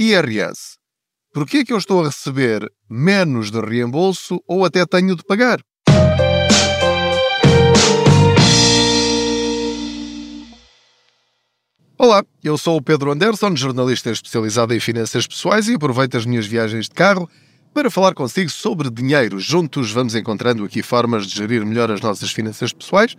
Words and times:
IRS. 0.00 0.78
Por 1.30 1.46
que 1.46 1.58
é 1.58 1.64
que 1.64 1.74
eu 1.74 1.76
estou 1.76 2.00
a 2.00 2.06
receber 2.06 2.66
menos 2.88 3.50
de 3.50 3.60
reembolso 3.60 4.42
ou 4.48 4.64
até 4.64 4.86
tenho 4.86 5.14
de 5.14 5.22
pagar? 5.22 5.60
Olá, 11.98 12.24
eu 12.42 12.56
sou 12.56 12.78
o 12.78 12.82
Pedro 12.82 13.12
Anderson, 13.12 13.54
jornalista 13.54 14.10
especializado 14.10 14.72
em 14.72 14.80
finanças 14.80 15.26
pessoais 15.26 15.68
e 15.68 15.74
aproveito 15.74 16.16
as 16.16 16.24
minhas 16.24 16.46
viagens 16.46 16.86
de 16.86 16.94
carro 16.94 17.28
para 17.74 17.90
falar 17.90 18.14
consigo 18.14 18.48
sobre 18.48 18.88
dinheiro. 18.88 19.38
Juntos 19.38 19.92
vamos 19.92 20.14
encontrando 20.14 20.64
aqui 20.64 20.82
formas 20.82 21.26
de 21.26 21.36
gerir 21.36 21.64
melhor 21.66 21.90
as 21.90 22.00
nossas 22.00 22.32
finanças 22.32 22.72
pessoais 22.72 23.14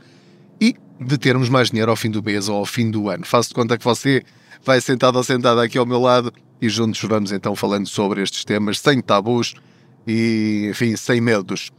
e 0.60 0.74
de 1.00 1.18
termos 1.20 1.48
mais 1.48 1.70
dinheiro 1.70 1.92
ao 1.92 1.96
fim 1.96 2.10
do 2.10 2.24
mês 2.24 2.50
ou 2.50 2.58
ao 2.58 2.66
fim 2.66 2.90
do 2.90 3.08
ano. 3.08 3.24
Faço 3.24 3.50
de 3.50 3.56
conta 3.56 3.78
que 3.78 3.86
você 3.86 4.24
vai 4.66 4.82
sentado 4.82 5.18
ou 5.18 5.24
sentada 5.24 5.62
aqui 5.62 5.78
ao 5.78 5.86
meu 5.86 6.02
lado 6.02 6.34
e 6.62 6.70
juntos 6.70 7.02
vamos 7.02 7.32
então 7.32 7.56
falando 7.56 7.88
sobre 7.88 8.22
estes 8.22 8.46
temas 8.46 8.80
sem 8.80 9.02
tabus 9.02 9.56
e, 10.06 10.68
enfim, 10.70 10.96
sem 10.96 11.20
medos. 11.20 11.72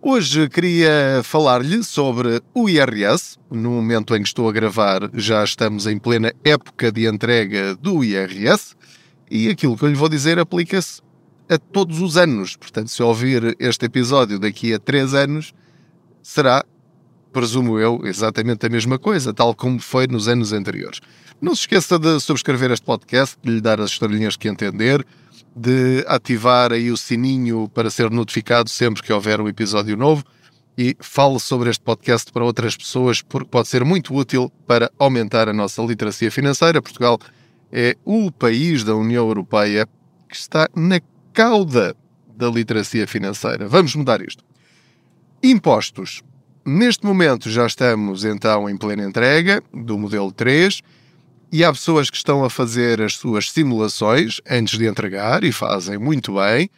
Hoje 0.00 0.48
queria 0.48 1.22
falar-lhe 1.24 1.82
sobre 1.82 2.40
o 2.54 2.68
IRS. 2.68 3.36
No 3.50 3.70
momento 3.70 4.14
em 4.14 4.22
que 4.22 4.28
estou 4.28 4.48
a 4.48 4.52
gravar, 4.52 5.10
já 5.14 5.42
estamos 5.42 5.86
em 5.86 5.98
plena 5.98 6.32
época 6.44 6.92
de 6.92 7.06
entrega 7.06 7.74
do 7.74 8.04
IRS 8.04 8.76
e 9.30 9.48
aquilo 9.48 9.76
que 9.76 9.84
eu 9.84 9.88
lhe 9.88 9.96
vou 9.96 10.08
dizer 10.08 10.38
aplica-se 10.38 11.02
a 11.48 11.58
todos 11.58 12.00
os 12.00 12.16
anos. 12.16 12.54
Portanto, 12.54 12.88
se 12.90 13.02
ouvir 13.02 13.56
este 13.58 13.86
episódio 13.86 14.38
daqui 14.38 14.72
a 14.72 14.78
três 14.78 15.14
anos, 15.14 15.52
será, 16.22 16.64
presumo 17.32 17.78
eu, 17.78 18.02
exatamente 18.04 18.66
a 18.66 18.68
mesma 18.68 18.98
coisa, 18.98 19.34
tal 19.34 19.54
como 19.54 19.80
foi 19.80 20.06
nos 20.06 20.28
anos 20.28 20.52
anteriores. 20.52 21.00
Não 21.40 21.54
se 21.54 21.60
esqueça 21.60 22.00
de 22.00 22.18
subscrever 22.18 22.72
este 22.72 22.84
podcast, 22.84 23.36
de 23.40 23.48
lhe 23.52 23.60
dar 23.60 23.80
as 23.80 23.92
estrelinhas 23.92 24.36
que 24.36 24.48
entender 24.48 25.06
de 25.54 26.04
ativar 26.08 26.72
aí 26.72 26.90
o 26.90 26.96
sininho 26.96 27.68
para 27.72 27.90
ser 27.90 28.10
notificado 28.10 28.68
sempre 28.68 29.02
que 29.02 29.12
houver 29.12 29.40
um 29.40 29.48
episódio 29.48 29.96
novo 29.96 30.24
e 30.76 30.96
fale 31.00 31.38
sobre 31.38 31.70
este 31.70 31.82
podcast 31.82 32.32
para 32.32 32.44
outras 32.44 32.76
pessoas 32.76 33.22
porque 33.22 33.48
pode 33.48 33.68
ser 33.68 33.84
muito 33.84 34.14
útil 34.14 34.52
para 34.66 34.90
aumentar 34.98 35.48
a 35.48 35.52
nossa 35.52 35.80
literacia 35.82 36.30
financeira. 36.30 36.82
Portugal 36.82 37.18
é 37.70 37.96
o 38.04 38.32
país 38.32 38.82
da 38.82 38.96
União 38.96 39.26
Europeia 39.26 39.88
que 40.28 40.36
está 40.36 40.68
na 40.74 41.00
cauda 41.32 41.94
da 42.36 42.48
literacia 42.48 43.06
financeira. 43.06 43.68
Vamos 43.68 43.94
mudar 43.94 44.20
isto. 44.22 44.44
Impostos. 45.40 46.22
Neste 46.66 47.06
momento 47.06 47.48
já 47.48 47.64
estamos 47.64 48.24
então 48.24 48.68
em 48.68 48.76
plena 48.76 49.04
entrega 49.04 49.62
do 49.72 49.96
modelo 49.96 50.32
3 50.32 50.82
e 51.50 51.64
há 51.64 51.72
pessoas 51.72 52.10
que 52.10 52.16
estão 52.16 52.44
a 52.44 52.50
fazer 52.50 53.00
as 53.00 53.14
suas 53.14 53.50
simulações 53.50 54.40
antes 54.48 54.78
de 54.78 54.86
entregar 54.86 55.44
e 55.44 55.52
fazem 55.52 55.98
muito 55.98 56.34
bem, 56.34 56.70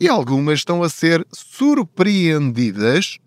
e 0.00 0.08
algumas 0.08 0.60
estão 0.60 0.82
a 0.82 0.88
ser 0.88 1.26
surpreendidas 1.32 3.18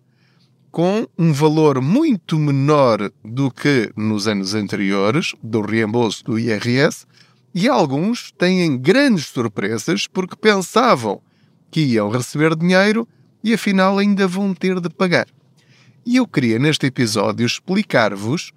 com 0.70 1.06
um 1.16 1.32
valor 1.32 1.80
muito 1.80 2.38
menor 2.38 3.10
do 3.24 3.50
que 3.50 3.90
nos 3.96 4.28
anos 4.28 4.54
anteriores 4.54 5.34
do 5.42 5.60
reembolso 5.60 6.24
do 6.24 6.38
IRS, 6.38 7.06
e 7.54 7.68
alguns 7.68 8.30
têm 8.32 8.76
grandes 8.76 9.26
surpresas 9.26 10.06
porque 10.06 10.36
pensavam 10.36 11.20
que 11.70 11.80
iam 11.80 12.10
receber 12.10 12.54
dinheiro 12.54 13.08
e 13.42 13.54
afinal 13.54 13.98
ainda 13.98 14.26
vão 14.26 14.52
ter 14.52 14.80
de 14.80 14.90
pagar. 14.90 15.26
E 16.04 16.16
eu 16.16 16.26
queria 16.26 16.58
neste 16.58 16.86
episódio 16.86 17.46
explicar-vos 17.46 18.52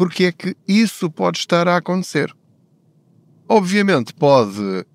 porque 0.00 0.24
é 0.24 0.32
que 0.32 0.56
isso 0.66 1.10
pode 1.10 1.40
estar 1.40 1.68
a 1.68 1.76
acontecer. 1.76 2.34
Obviamente 3.46 4.14
pode. 4.14 4.86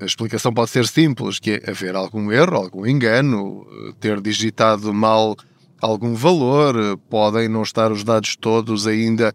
A 0.00 0.04
explicação 0.04 0.52
pode 0.52 0.70
ser 0.70 0.88
simples, 0.88 1.38
que 1.38 1.52
é 1.52 1.70
haver 1.70 1.94
algum 1.94 2.32
erro, 2.32 2.56
algum 2.56 2.84
engano, 2.84 3.64
ter 4.00 4.20
digitado 4.20 4.92
mal 4.92 5.36
algum 5.80 6.14
valor, 6.14 6.98
podem 7.08 7.48
não 7.48 7.62
estar 7.62 7.92
os 7.92 8.02
dados 8.02 8.34
todos 8.34 8.88
ainda 8.88 9.32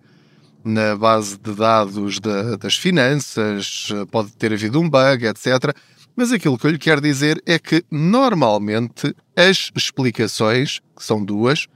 na 0.66 0.98
base 0.98 1.38
de 1.38 1.56
dados 1.56 2.20
da, 2.20 2.58
das 2.58 2.76
finanças, 2.76 3.88
pode 4.12 4.34
ter 4.34 4.52
havido 4.52 4.82
um 4.82 4.90
bug, 4.90 5.28
etc. 5.28 5.74
Mas 6.14 6.34
aquilo 6.34 6.58
que 6.58 6.68
eu 6.68 6.72
lhe 6.72 6.78
quero 6.78 7.00
dizer 7.00 7.42
é 7.46 7.58
que 7.58 7.86
normalmente 7.90 9.16
as 9.34 9.72
explicações, 9.74 10.82
que 10.94 11.02
são 11.06 11.24
duas, 11.24 11.68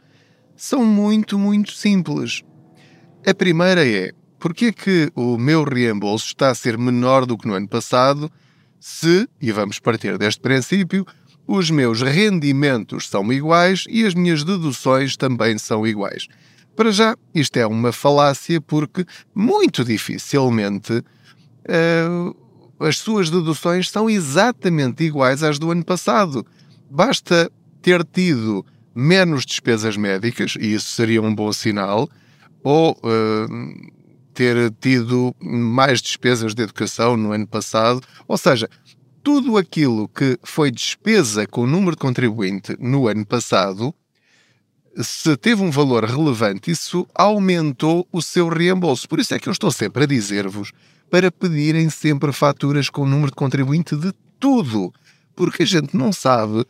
são 0.58 0.84
muito, 0.84 1.40
muito 1.40 1.72
simples. 1.72 2.44
A 3.26 3.34
primeira 3.34 3.86
é: 3.86 4.12
porquê 4.40 4.68
é 4.68 4.72
que 4.72 5.12
o 5.16 5.38
meu 5.38 5.64
reembolso 5.64 6.28
está 6.28 6.50
a 6.50 6.56
ser 6.56 6.78
menor 6.78 7.26
do 7.26 7.38
que 7.38 7.48
no 7.48 7.54
ano 7.54 7.68
passado 7.68 8.32
se, 8.80 9.28
e 9.42 9.52
vamos 9.52 9.78
partir 9.80 10.18
deste 10.18 10.40
princípio, 10.40 11.06
os 11.46 11.70
meus 11.70 12.02
rendimentos 12.02 13.10
são 13.10 13.32
iguais 13.34 13.84
e 13.90 14.06
as 14.06 14.14
minhas 14.14 14.44
deduções 14.44 15.18
também 15.18 15.58
são 15.58 15.86
iguais? 15.86 16.28
Para 16.76 16.92
já, 16.92 17.18
isto 17.36 17.58
é 17.58 17.68
uma 17.68 17.92
falácia 17.92 18.62
porque 18.62 19.06
muito 19.36 19.84
dificilmente 19.84 20.94
uh, 20.94 22.36
as 22.80 22.98
suas 22.98 23.30
deduções 23.30 23.90
são 23.90 24.10
exatamente 24.10 25.04
iguais 25.04 25.44
às 25.44 25.60
do 25.60 25.72
ano 25.72 25.84
passado. 25.84 26.46
Basta 26.90 27.52
ter 27.82 28.06
tido 28.06 28.66
menos 28.96 29.46
despesas 29.46 29.98
médicas, 29.98 30.56
e 30.58 30.74
isso 30.74 30.90
seria 30.92 31.22
um 31.22 31.36
bom 31.36 31.52
sinal, 31.52 32.10
ou 32.64 32.92
uh, 32.92 33.92
ter 34.34 34.72
tido 34.80 35.36
mais 35.40 36.02
despesas 36.02 36.54
de 36.54 36.64
educação 36.64 37.18
no 37.18 37.32
ano 37.32 37.48
passado. 37.48 38.02
Ou 38.28 38.38
seja, 38.38 38.70
tudo 39.24 39.58
aquilo 39.58 40.08
que 40.08 40.40
foi 40.44 40.72
despesa 40.72 41.46
com 41.46 41.62
o 41.62 41.68
número 41.68 41.92
de 41.92 42.02
contribuinte 42.02 42.76
no 42.80 43.08
ano 43.08 43.26
passado, 43.26 43.94
se 45.02 45.36
teve 45.38 45.62
um 45.62 45.72
valor 45.72 46.04
relevante, 46.04 46.72
isso 46.72 47.08
aumentou 47.14 48.08
o 48.12 48.22
seu 48.22 48.48
reembolso. 48.48 49.08
Por 49.08 49.20
isso 49.20 49.34
é 49.34 49.40
que 49.40 49.48
eu 49.48 49.54
estou 49.54 49.72
sempre 49.72 50.04
a 50.04 50.08
dizer-vos 50.08 50.72
para 51.10 51.32
pedirem 51.32 51.90
sempre 51.90 52.32
faturas 52.32 52.90
com 52.90 53.02
o 53.02 53.08
número 53.08 53.32
de 53.32 53.36
contribuinte 53.36 53.96
de 53.96 54.14
tudo, 54.40 54.94
porque 55.36 55.64
a 55.64 55.66
gente 55.66 55.96
não 55.96 56.14
sabe 56.14 56.66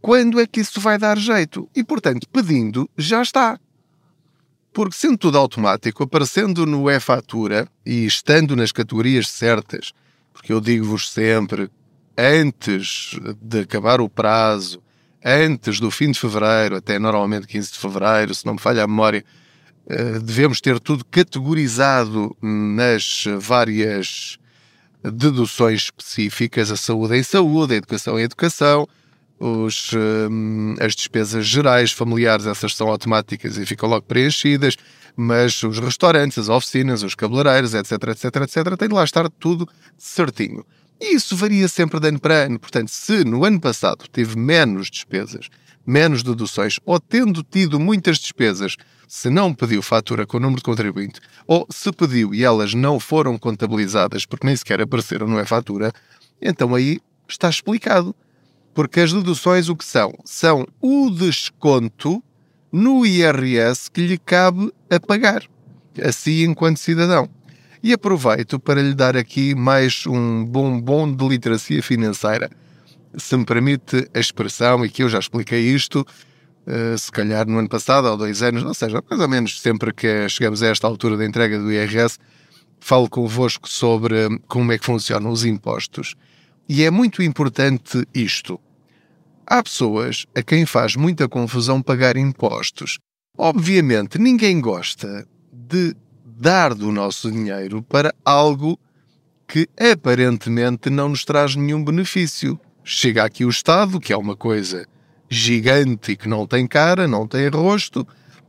quando 0.00 0.40
é 0.40 0.46
que 0.46 0.60
isso 0.60 0.80
vai 0.80 0.98
dar 0.98 1.18
jeito. 1.18 1.68
E, 1.74 1.82
portanto, 1.82 2.28
pedindo, 2.28 2.88
já 2.96 3.22
está. 3.22 3.58
Porque 4.74 4.96
sendo 4.96 5.16
tudo 5.16 5.38
automático, 5.38 6.02
aparecendo 6.02 6.66
no 6.66 6.90
e-fatura 6.90 7.68
e 7.86 8.04
estando 8.04 8.56
nas 8.56 8.72
categorias 8.72 9.28
certas, 9.28 9.92
porque 10.32 10.52
eu 10.52 10.60
digo-vos 10.60 11.12
sempre, 11.12 11.70
antes 12.18 13.16
de 13.40 13.60
acabar 13.60 14.00
o 14.00 14.08
prazo, 14.08 14.82
antes 15.24 15.78
do 15.78 15.92
fim 15.92 16.10
de 16.10 16.18
fevereiro, 16.18 16.74
até 16.74 16.98
normalmente 16.98 17.46
15 17.46 17.72
de 17.72 17.78
fevereiro, 17.78 18.34
se 18.34 18.44
não 18.44 18.54
me 18.54 18.60
falha 18.60 18.82
a 18.82 18.88
memória, 18.88 19.24
eh, 19.88 20.18
devemos 20.18 20.60
ter 20.60 20.80
tudo 20.80 21.04
categorizado 21.04 22.36
nas 22.42 23.26
várias 23.38 24.38
deduções 25.04 25.82
específicas, 25.82 26.72
a 26.72 26.76
saúde 26.76 27.16
em 27.16 27.22
saúde, 27.22 27.74
a 27.74 27.76
educação 27.76 28.18
em 28.18 28.22
educação, 28.24 28.88
os, 29.38 29.90
um, 29.92 30.74
as 30.80 30.94
despesas 30.94 31.46
gerais 31.46 31.92
familiares, 31.92 32.46
essas 32.46 32.74
são 32.74 32.88
automáticas 32.88 33.56
e 33.58 33.66
ficam 33.66 33.88
logo 33.88 34.06
preenchidas, 34.06 34.76
mas 35.16 35.62
os 35.62 35.78
restaurantes, 35.78 36.38
as 36.38 36.48
oficinas, 36.48 37.02
os 37.02 37.14
cabeleireiros, 37.14 37.74
etc, 37.74 37.92
etc, 38.08 38.36
etc, 38.36 38.76
tem 38.76 38.88
de 38.88 38.94
lá 38.94 39.04
estar 39.04 39.28
tudo 39.28 39.68
certinho. 39.96 40.64
E 41.00 41.14
isso 41.16 41.36
varia 41.36 41.68
sempre 41.68 42.00
de 42.00 42.08
ano 42.08 42.20
para 42.20 42.44
ano. 42.46 42.58
Portanto, 42.58 42.88
se 42.88 43.24
no 43.24 43.44
ano 43.44 43.60
passado 43.60 44.08
teve 44.10 44.38
menos 44.38 44.90
despesas, 44.90 45.48
menos 45.86 46.22
deduções, 46.22 46.78
ou 46.84 46.98
tendo 46.98 47.42
tido 47.42 47.78
muitas 47.78 48.18
despesas, 48.18 48.76
se 49.06 49.28
não 49.28 49.52
pediu 49.52 49.82
fatura 49.82 50.26
com 50.26 50.38
o 50.38 50.40
número 50.40 50.58
de 50.58 50.64
contribuinte, 50.64 51.20
ou 51.46 51.66
se 51.70 51.92
pediu 51.92 52.34
e 52.34 52.42
elas 52.42 52.74
não 52.74 52.98
foram 52.98 53.38
contabilizadas 53.38 54.24
porque 54.24 54.46
nem 54.46 54.56
sequer 54.56 54.80
apareceram 54.80 55.26
no 55.26 55.38
e-fatura, 55.38 55.92
então 56.40 56.74
aí 56.74 57.00
está 57.28 57.48
explicado. 57.48 58.14
Porque 58.74 59.00
as 59.00 59.12
deduções 59.12 59.68
o 59.68 59.76
que 59.76 59.84
são? 59.84 60.12
São 60.24 60.66
o 60.80 61.08
desconto 61.08 62.22
no 62.72 63.06
IRS 63.06 63.88
que 63.88 64.04
lhe 64.04 64.18
cabe 64.18 64.72
a 64.90 64.98
pagar, 64.98 65.44
assim 66.02 66.42
enquanto 66.42 66.78
cidadão. 66.78 67.30
E 67.80 67.92
aproveito 67.92 68.58
para 68.58 68.82
lhe 68.82 68.94
dar 68.94 69.16
aqui 69.16 69.54
mais 69.54 70.04
um 70.06 70.44
bombom 70.44 71.14
de 71.14 71.28
literacia 71.28 71.82
financeira. 71.82 72.50
Se 73.16 73.36
me 73.36 73.44
permite 73.44 74.08
a 74.12 74.18
expressão, 74.18 74.84
e 74.84 74.88
que 74.88 75.04
eu 75.04 75.08
já 75.08 75.20
expliquei 75.20 75.60
isto, 75.60 76.04
uh, 76.66 76.98
se 76.98 77.12
calhar 77.12 77.46
no 77.46 77.58
ano 77.58 77.68
passado 77.68 78.06
ou 78.06 78.16
dois 78.16 78.42
anos, 78.42 78.64
ou 78.64 78.74
seja, 78.74 79.04
mais 79.08 79.22
ou 79.22 79.28
menos 79.28 79.60
sempre 79.60 79.92
que 79.92 80.28
chegamos 80.28 80.64
a 80.64 80.66
esta 80.66 80.88
altura 80.88 81.16
da 81.16 81.24
entrega 81.24 81.58
do 81.58 81.70
IRS, 81.70 82.18
falo 82.80 83.08
convosco 83.08 83.68
sobre 83.68 84.40
como 84.48 84.72
é 84.72 84.78
que 84.78 84.84
funcionam 84.84 85.30
os 85.30 85.44
impostos. 85.44 86.16
E 86.68 86.82
é 86.82 86.90
muito 86.90 87.22
importante 87.22 88.04
isto. 88.14 88.58
Há 89.46 89.62
pessoas 89.62 90.24
a 90.34 90.42
quem 90.42 90.64
faz 90.64 90.96
muita 90.96 91.28
confusão 91.28 91.82
pagar 91.82 92.16
impostos. 92.16 92.98
Obviamente, 93.36 94.18
ninguém 94.18 94.60
gosta 94.60 95.26
de 95.52 95.94
dar 96.24 96.74
do 96.74 96.90
nosso 96.90 97.30
dinheiro 97.30 97.82
para 97.82 98.14
algo 98.24 98.78
que 99.46 99.68
aparentemente 99.78 100.88
não 100.88 101.10
nos 101.10 101.24
traz 101.24 101.54
nenhum 101.54 101.84
benefício. 101.84 102.58
Chega 102.82 103.24
aqui 103.24 103.44
o 103.44 103.50
Estado, 103.50 104.00
que 104.00 104.12
é 104.12 104.16
uma 104.16 104.34
coisa 104.34 104.86
gigante 105.28 106.12
e 106.12 106.16
que 106.16 106.28
não 106.28 106.46
tem 106.46 106.66
cara, 106.66 107.06
não 107.06 107.26
tem 107.26 107.48
rosto, 107.48 108.06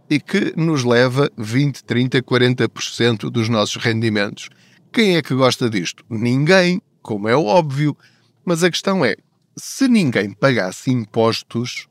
e 0.09 0.19
que 0.19 0.53
nos 0.55 0.83
leva 0.83 1.29
20, 1.37 1.83
30, 1.83 2.21
40% 2.21 3.29
dos 3.29 3.49
nossos 3.49 3.83
rendimentos. 3.83 4.49
Quem 4.93 5.17
é 5.17 5.21
que 5.21 5.33
gosta 5.33 5.69
disto? 5.69 6.05
Ninguém, 6.09 6.81
como 7.01 7.27
é 7.27 7.35
óbvio. 7.35 7.97
Mas 8.45 8.63
a 8.63 8.69
questão 8.69 9.03
é: 9.03 9.15
se 9.57 9.87
ninguém 9.87 10.31
pagasse 10.31 10.91
impostos, 10.91 11.87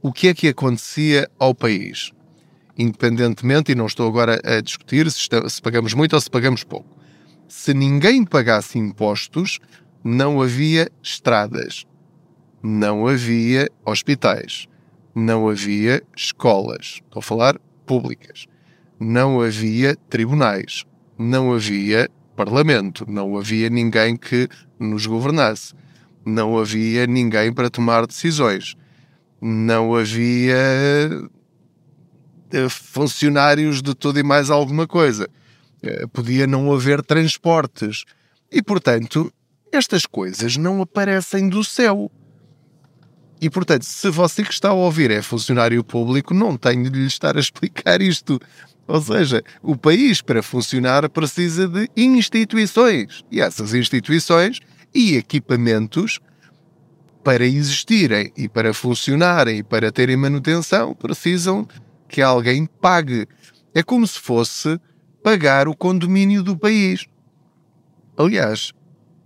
o 0.00 0.12
que 0.12 0.28
é 0.28 0.34
que 0.34 0.48
acontecia 0.48 1.30
ao 1.38 1.54
país? 1.54 2.10
Independentemente, 2.78 3.72
e 3.72 3.74
não 3.74 3.86
estou 3.86 4.08
agora 4.08 4.40
a 4.44 4.60
discutir 4.60 5.10
se, 5.10 5.18
está, 5.18 5.46
se 5.48 5.60
pagamos 5.60 5.94
muito 5.94 6.14
ou 6.14 6.20
se 6.20 6.30
pagamos 6.30 6.64
pouco. 6.64 6.96
Se 7.48 7.74
ninguém 7.74 8.24
pagasse 8.24 8.78
impostos, 8.78 9.58
não 10.02 10.40
havia 10.40 10.90
estradas, 11.02 11.84
não 12.62 13.06
havia 13.06 13.68
hospitais, 13.84 14.66
não 15.14 15.48
havia 15.48 16.02
escolas, 16.16 17.00
estou 17.04 17.20
a 17.20 17.22
falar 17.22 17.58
públicas, 17.84 18.46
não 18.98 19.40
havia 19.40 19.96
tribunais, 20.08 20.84
não 21.18 21.52
havia 21.52 22.08
parlamento, 22.34 23.04
não 23.08 23.36
havia 23.36 23.70
ninguém 23.70 24.16
que 24.16 24.48
nos 24.78 25.06
governasse, 25.06 25.74
não 26.26 26.58
havia 26.58 27.06
ninguém 27.06 27.52
para 27.52 27.70
tomar 27.70 28.04
decisões, 28.04 28.74
não 29.40 29.94
havia 29.94 30.56
eh, 32.52 32.68
funcionários 32.68 33.80
de 33.80 33.94
tudo 33.94 34.18
e 34.18 34.22
mais 34.24 34.50
alguma 34.50 34.86
coisa. 34.86 35.28
Eh, 35.82 36.06
podia 36.08 36.46
não 36.46 36.72
haver 36.72 37.00
transportes. 37.02 38.04
E, 38.50 38.60
portanto, 38.60 39.32
estas 39.70 40.04
coisas 40.04 40.56
não 40.56 40.82
aparecem 40.82 41.48
do 41.48 41.62
céu. 41.62 42.10
E, 43.40 43.48
portanto, 43.48 43.84
se 43.84 44.10
você 44.10 44.42
que 44.42 44.52
está 44.52 44.70
a 44.70 44.74
ouvir 44.74 45.10
é 45.10 45.22
funcionário 45.22 45.84
público, 45.84 46.32
não 46.32 46.56
tenho 46.56 46.90
de 46.90 46.98
lhe 46.98 47.06
estar 47.06 47.36
a 47.36 47.40
explicar 47.40 48.00
isto. 48.00 48.40
Ou 48.88 49.00
seja, 49.00 49.42
o 49.62 49.76
país, 49.76 50.22
para 50.22 50.42
funcionar, 50.42 51.08
precisa 51.10 51.68
de 51.68 51.88
instituições. 51.96 53.22
E 53.30 53.40
essas 53.40 53.74
instituições 53.74 54.60
e 54.96 55.16
equipamentos, 55.16 56.20
para 57.22 57.44
existirem 57.44 58.32
e 58.36 58.48
para 58.48 58.72
funcionarem 58.72 59.58
e 59.58 59.62
para 59.62 59.92
terem 59.92 60.16
manutenção, 60.16 60.94
precisam 60.94 61.68
que 62.08 62.22
alguém 62.22 62.64
pague. 62.64 63.26
É 63.74 63.82
como 63.82 64.06
se 64.06 64.18
fosse 64.18 64.80
pagar 65.22 65.68
o 65.68 65.76
condomínio 65.76 66.42
do 66.42 66.56
país. 66.56 67.06
Aliás, 68.16 68.72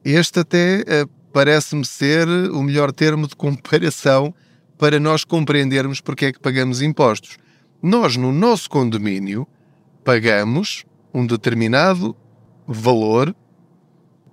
este 0.04 0.40
até 0.40 0.80
uh, 0.80 1.08
parece-me 1.32 1.84
ser 1.84 2.26
o 2.26 2.62
melhor 2.62 2.90
termo 2.90 3.28
de 3.28 3.36
comparação 3.36 4.34
para 4.76 4.98
nós 4.98 5.24
compreendermos 5.24 6.00
porque 6.00 6.26
é 6.26 6.32
que 6.32 6.40
pagamos 6.40 6.82
impostos. 6.82 7.36
Nós, 7.82 8.16
no 8.16 8.32
nosso 8.32 8.68
condomínio, 8.68 9.46
pagamos 10.02 10.84
um 11.14 11.24
determinado 11.24 12.16
valor 12.66 13.36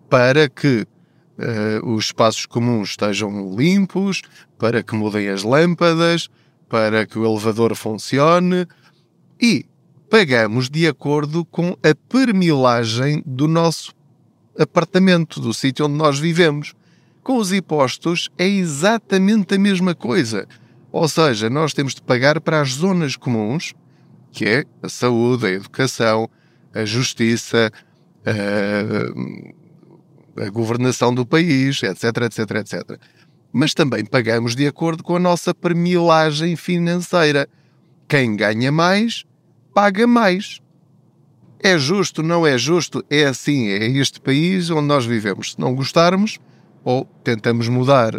para 0.09 0.49
que 0.49 0.87
uh, 1.37 1.89
os 1.89 2.05
espaços 2.05 2.45
comuns 2.45 2.89
estejam 2.89 3.55
limpos, 3.55 4.21
para 4.57 4.83
que 4.83 4.95
mudem 4.95 5.29
as 5.29 5.43
lâmpadas, 5.43 6.29
para 6.69 7.05
que 7.05 7.17
o 7.17 7.25
elevador 7.25 7.75
funcione 7.75 8.67
e 9.41 9.65
pagamos 10.09 10.69
de 10.69 10.87
acordo 10.87 11.45
com 11.45 11.77
a 11.83 11.95
permilagem 12.09 13.21
do 13.25 13.47
nosso 13.47 13.93
apartamento, 14.57 15.39
do 15.39 15.53
sítio 15.53 15.85
onde 15.85 15.95
nós 15.95 16.19
vivemos. 16.19 16.73
Com 17.23 17.37
os 17.37 17.51
impostos 17.51 18.29
é 18.37 18.47
exatamente 18.47 19.55
a 19.55 19.59
mesma 19.59 19.93
coisa. 19.93 20.47
Ou 20.91 21.07
seja, 21.07 21.49
nós 21.49 21.73
temos 21.73 21.93
de 21.93 22.01
pagar 22.01 22.39
para 22.39 22.61
as 22.61 22.71
zonas 22.71 23.15
comuns, 23.15 23.73
que 24.31 24.45
é 24.45 24.65
a 24.81 24.89
saúde, 24.89 25.45
a 25.45 25.51
educação, 25.51 26.29
a 26.73 26.85
justiça, 26.85 27.71
a, 28.25 29.56
a 30.39 30.49
governação 30.49 31.13
do 31.13 31.25
país, 31.25 31.81
etc, 31.83 32.03
etc, 32.23 32.51
etc. 32.57 32.99
Mas 33.51 33.73
também 33.73 34.05
pagamos 34.05 34.55
de 34.55 34.67
acordo 34.67 35.03
com 35.03 35.15
a 35.15 35.19
nossa 35.19 35.53
permilagem 35.53 36.55
financeira. 36.55 37.47
Quem 38.07 38.35
ganha 38.35 38.71
mais, 38.71 39.25
paga 39.73 40.05
mais. 40.05 40.59
É 41.59 41.77
justo, 41.77 42.21
não 42.21 42.45
é 42.45 42.57
justo? 42.57 43.03
É 43.09 43.25
assim, 43.25 43.69
é 43.69 43.87
este 43.87 44.21
país 44.21 44.69
onde 44.69 44.87
nós 44.87 45.05
vivemos. 45.05 45.53
Se 45.53 45.59
não 45.59 45.73
gostarmos, 45.73 46.39
ou 46.83 47.05
tentamos 47.23 47.67
mudar 47.67 48.13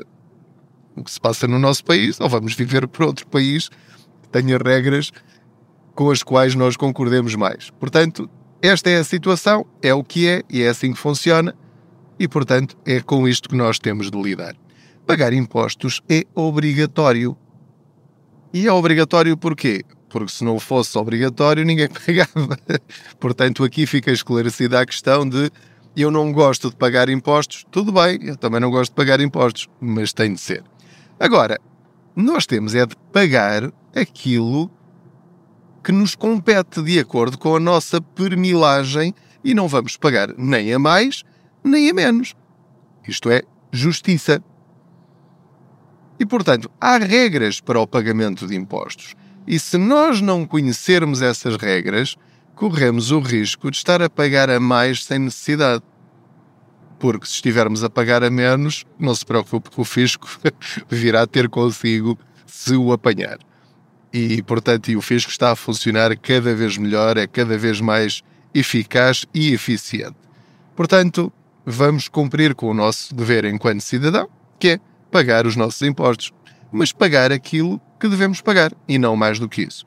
o 0.97 1.05
que 1.05 1.11
se 1.11 1.21
passa 1.21 1.47
no 1.47 1.59
nosso 1.59 1.85
país, 1.85 2.21
ou 2.21 2.29
vamos 2.29 2.55
viver 2.55 2.87
para 2.89 3.07
outro 3.07 3.27
país 3.29 3.69
que 4.23 4.29
tenha 4.31 4.59
regras 4.59 5.13
com 5.95 6.11
as 6.11 6.23
quais 6.23 6.55
nós 6.55 6.77
concordemos 6.77 7.35
mais. 7.35 7.71
Portanto, 7.71 8.29
esta 8.61 8.91
é 8.91 8.99
a 8.99 9.05
situação, 9.05 9.65
é 9.81 9.95
o 9.95 10.03
que 10.03 10.27
é 10.27 10.43
e 10.51 10.63
é 10.63 10.69
assim 10.69 10.93
que 10.93 10.99
funciona, 10.99 11.55
e 12.19 12.27
portanto 12.27 12.77
é 12.85 13.01
com 13.01 13.27
isto 13.29 13.49
que 13.49 13.57
nós 13.57 13.79
temos 13.79 14.11
de 14.11 14.21
lidar. 14.21 14.55
Pagar 15.07 15.33
impostos 15.33 16.03
é 16.09 16.25
obrigatório. 16.35 17.37
E 18.53 18.67
é 18.67 18.73
obrigatório 18.73 19.37
porquê? 19.37 19.85
porque 20.09 20.33
se 20.33 20.45
não 20.45 20.59
fosse 20.59 20.97
obrigatório 20.99 21.65
ninguém 21.65 21.89
pagava. 21.93 22.59
Portanto, 23.21 23.65
aqui 23.65 23.87
fica 23.87 24.11
esclarecida 24.11 24.81
a 24.81 24.87
questão 24.87 25.29
de 25.29 25.51
eu 25.97 26.11
não 26.11 26.33
gosto 26.33 26.71
de 26.71 26.77
pagar 26.77 27.09
impostos, 27.09 27.65
tudo 27.71 27.91
bem, 27.93 28.19
eu 28.23 28.37
também 28.37 28.61
não 28.61 28.71
gosto 28.71 28.93
de 28.93 28.97
pagar 28.97 29.21
impostos, 29.21 29.69
mas 29.81 30.13
tem 30.13 30.33
de 30.33 30.41
ser. 30.41 30.63
Agora, 31.19 31.59
nós 32.15 32.47
temos 32.47 32.75
é 32.75 32.87
de 32.87 32.95
pagar 33.13 33.73
aquilo 33.95 34.71
que 35.83 35.91
nos 35.91 36.15
compete 36.15 36.83
de 36.83 36.99
acordo 36.99 37.37
com 37.39 37.57
a 37.57 37.61
nossa 37.61 38.01
permilagem 38.01 39.15
e 39.43 39.55
não 39.55 39.67
vamos 39.67 39.97
pagar 39.97 40.33
nem 40.37 40.73
a 40.73 40.79
mais 40.79 41.25
nem 41.63 41.91
a 41.91 41.95
menos. 41.95 42.35
Isto 43.07 43.31
é 43.31 43.43
justiça. 43.73 44.43
E, 46.19 46.27
portanto, 46.27 46.71
há 46.81 46.99
regras 46.99 47.61
para 47.61 47.81
o 47.81 47.87
pagamento 47.87 48.47
de 48.47 48.57
impostos. 48.57 49.15
E 49.47 49.59
se 49.59 49.79
nós 49.79 50.21
não 50.21 50.45
conhecermos 50.45 51.23
essas 51.23 51.57
regras, 51.57 52.17
corremos 52.55 53.11
o 53.11 53.21
risco 53.21 53.71
de 53.71 53.77
estar 53.77 54.03
a 54.03 54.11
pagar 54.11 54.51
a 54.51 54.59
mais 54.59 55.05
sem 55.05 55.21
necessidade. 55.21 55.83
Porque 56.99 57.27
se 57.27 57.35
estivermos 57.35 57.85
a 57.85 57.89
pagar 57.89 58.25
a 58.25 58.31
menos, 58.31 58.85
não 58.99 59.15
se 59.15 59.25
preocupe 59.25 59.71
que 59.71 59.81
o 59.81 59.85
fisco 59.85 60.29
virá 60.91 61.27
ter 61.27 61.49
consigo 61.49 62.19
se 62.45 62.75
o 62.75 62.93
apanhar. 62.93 63.39
E, 64.13 64.43
portanto, 64.43 64.91
e 64.91 64.97
o 64.97 65.03
fisco 65.03 65.31
está 65.31 65.53
a 65.53 65.57
funcionar 65.57 66.17
cada 66.17 66.55
vez 66.55 66.77
melhor, 66.77 67.17
é 67.17 67.27
cada 67.27 67.57
vez 67.57 67.81
mais 67.81 68.23
eficaz 68.53 69.25
e 69.33 69.53
eficiente. 69.53 70.17
Portanto, 70.75 71.33
vamos 71.71 72.09
cumprir 72.09 72.55
com 72.55 72.71
o 72.71 72.75
nosso 72.75 73.15
dever 73.15 73.45
enquanto 73.45 73.83
cidadão, 73.83 74.27
que 74.59 74.69
é 74.69 74.81
pagar 75.11 75.47
os 75.47 75.55
nossos 75.55 75.83
impostos, 75.83 76.33
mas 76.73 76.93
pagar 76.93 77.31
aquilo 77.31 77.79
que 78.01 78.09
devemos 78.09 78.41
pagar 78.41 78.73
e 78.89 78.99
não 78.99 79.15
mais 79.15 79.39
do 79.39 79.49
que 79.49 79.63
isso. 79.63 79.87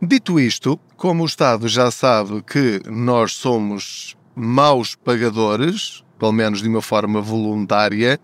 Dito 0.00 0.40
isto, 0.40 0.80
como 0.96 1.22
o 1.22 1.26
Estado 1.26 1.68
já 1.68 1.88
sabe 1.92 2.42
que 2.42 2.82
nós 2.90 3.32
somos 3.34 4.16
maus 4.34 4.96
pagadores, 4.96 6.02
pelo 6.18 6.32
menos 6.32 6.60
de 6.60 6.68
uma 6.68 6.82
forma 6.82 7.20
voluntária, 7.20 8.18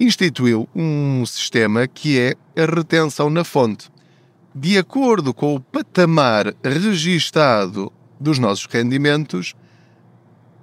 instituiu 0.00 0.66
um 0.74 1.26
sistema 1.26 1.86
que 1.86 2.18
é 2.18 2.34
a 2.62 2.64
retenção 2.64 3.28
na 3.28 3.44
fonte. 3.44 3.90
De 4.54 4.78
acordo 4.78 5.34
com 5.34 5.54
o 5.54 5.60
patamar 5.60 6.54
registado 6.64 7.92
dos 8.18 8.38
nossos 8.38 8.64
rendimentos, 8.64 9.54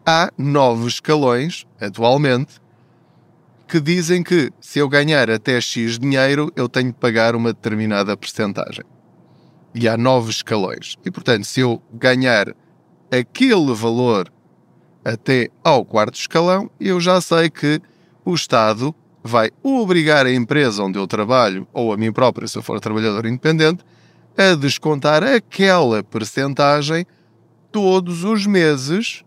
há 0.06 0.32
novos 0.38 0.96
escalões, 0.96 1.66
atualmente, 1.80 2.62
que 3.68 3.80
dizem 3.80 4.22
que 4.22 4.52
se 4.60 4.80
eu 4.80 4.88
ganhar 4.88 5.30
até 5.30 5.60
X 5.60 5.98
dinheiro, 5.98 6.52
eu 6.56 6.70
tenho 6.70 6.92
de 6.92 6.98
pagar 6.98 7.36
uma 7.36 7.54
determinada 7.54 8.16
percentagem. 8.16 8.84
E 9.74 9.88
há 9.88 9.98
novos 9.98 10.38
escalões. 10.38 10.96
E 11.04 11.10
portanto, 11.10 11.46
se 11.46 11.62
eu 11.62 11.82
ganhar 11.92 12.54
aquele 13.12 13.74
valor 13.74 14.32
até 15.04 15.50
ao 15.64 15.84
quarto 15.84 16.16
escalão, 16.16 16.70
eu 16.80 17.00
já 17.00 17.20
sei 17.20 17.50
que 17.50 17.82
o 18.24 18.34
Estado 18.34 18.94
vai 19.24 19.50
obrigar 19.64 20.26
a 20.26 20.34
empresa 20.34 20.84
onde 20.84 21.00
eu 21.00 21.08
trabalho, 21.08 21.68
ou 21.74 21.94
a 21.94 21.98
mim 21.98 22.12
próprio, 22.12 22.48
se 22.48 22.58
eu 22.58 22.62
for 22.62 22.80
trabalhador 22.80 23.26
independente, 23.26 23.84
a 24.38 24.56
descontar 24.56 25.24
aquela 25.24 26.04
percentagem 26.04 27.06
todos 27.72 28.24
os 28.24 28.46
meses 28.46 29.24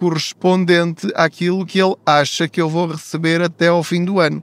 correspondente 0.00 1.12
àquilo 1.14 1.66
que 1.66 1.78
ele 1.78 1.94
acha 2.06 2.48
que 2.48 2.58
eu 2.58 2.70
vou 2.70 2.86
receber 2.86 3.42
até 3.42 3.68
ao 3.68 3.84
fim 3.84 4.02
do 4.02 4.18
ano. 4.18 4.42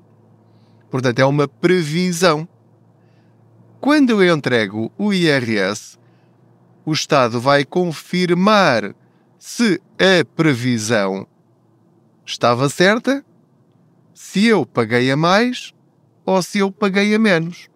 Portanto, 0.92 1.18
é 1.18 1.26
uma 1.26 1.48
previsão. 1.48 2.48
Quando 3.82 4.22
eu 4.22 4.36
entrego 4.36 4.92
o 5.00 5.12
IRS, 5.12 5.98
o 6.86 6.94
Estado 6.94 7.42
vai 7.42 7.66
confirmar 7.66 8.94
se 9.40 9.82
a 9.98 10.24
previsão 10.36 11.26
estava 12.24 12.70
certa 12.70 13.26
se 14.14 14.46
eu 14.46 14.64
paguei 14.64 15.10
a 15.10 15.18
mais 15.18 15.74
ou 16.24 16.40
se 16.44 16.60
eu 16.60 16.72
paguei 16.72 17.16
a 17.16 17.20
menos. 17.20 17.68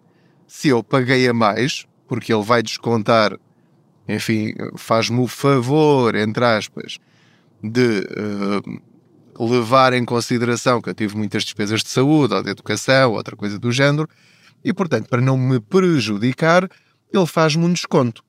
Se 0.46 0.68
eu 0.68 0.84
paguei 0.84 1.26
a 1.26 1.34
mais, 1.34 1.84
porque 2.06 2.32
ele 2.32 2.44
vai 2.44 2.62
descontar, 2.62 3.36
enfim, 4.06 4.54
faz-me 4.76 5.18
o 5.18 5.26
favor, 5.26 6.14
entre 6.14 6.44
aspas, 6.44 7.00
de 7.62 8.06
uh, 9.38 9.46
levar 9.48 9.92
em 9.92 10.04
consideração 10.04 10.80
que 10.80 10.90
eu 10.90 10.94
tive 10.94 11.16
muitas 11.16 11.44
despesas 11.44 11.82
de 11.82 11.88
saúde 11.88 12.34
ou 12.34 12.42
de 12.42 12.50
educação, 12.50 13.12
outra 13.12 13.36
coisa 13.36 13.58
do 13.58 13.70
género, 13.70 14.08
e 14.64 14.72
portanto, 14.72 15.08
para 15.08 15.20
não 15.20 15.36
me 15.36 15.60
prejudicar, 15.60 16.68
ele 17.12 17.26
faz-me 17.26 17.64
um 17.64 17.72
desconto. 17.72 18.22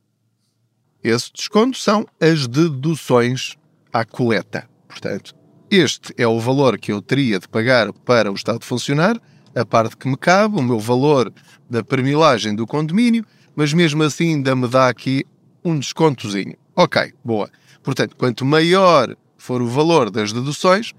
Esse 1.03 1.31
desconto 1.33 1.77
são 1.77 2.05
as 2.19 2.47
deduções 2.47 3.55
à 3.91 4.05
coleta. 4.05 4.67
Portanto, 4.87 5.35
este 5.69 6.13
é 6.17 6.27
o 6.27 6.39
valor 6.39 6.77
que 6.77 6.91
eu 6.91 7.01
teria 7.01 7.39
de 7.39 7.47
pagar 7.47 7.91
para 7.91 8.31
o 8.31 8.35
Estado 8.35 8.63
funcionar, 8.63 9.19
a 9.55 9.65
parte 9.65 9.97
que 9.97 10.07
me 10.07 10.17
cabe, 10.17 10.57
o 10.57 10.61
meu 10.61 10.79
valor 10.79 11.31
da 11.69 11.83
permilagem 11.83 12.55
do 12.55 12.65
condomínio, 12.65 13.25
mas 13.55 13.73
mesmo 13.73 14.01
assim 14.03 14.35
ainda 14.35 14.55
me 14.55 14.67
dá 14.67 14.87
aqui 14.87 15.25
um 15.63 15.77
descontozinho. 15.77 16.55
Ok, 16.75 17.13
boa. 17.23 17.49
Portanto, 17.83 18.15
quanto 18.15 18.45
maior 18.45 19.15
for 19.43 19.61
o 19.61 19.67
valor 19.67 20.09
das 20.09 20.31
deduções, 20.31 20.93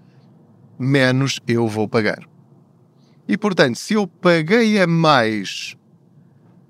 menos 0.78 1.40
eu 1.48 1.66
vou 1.66 1.88
pagar. 1.88 2.28
E 3.26 3.38
portanto, 3.38 3.76
se 3.78 3.94
eu 3.94 4.06
paguei 4.06 4.78
a 4.78 4.86
mais 4.86 5.74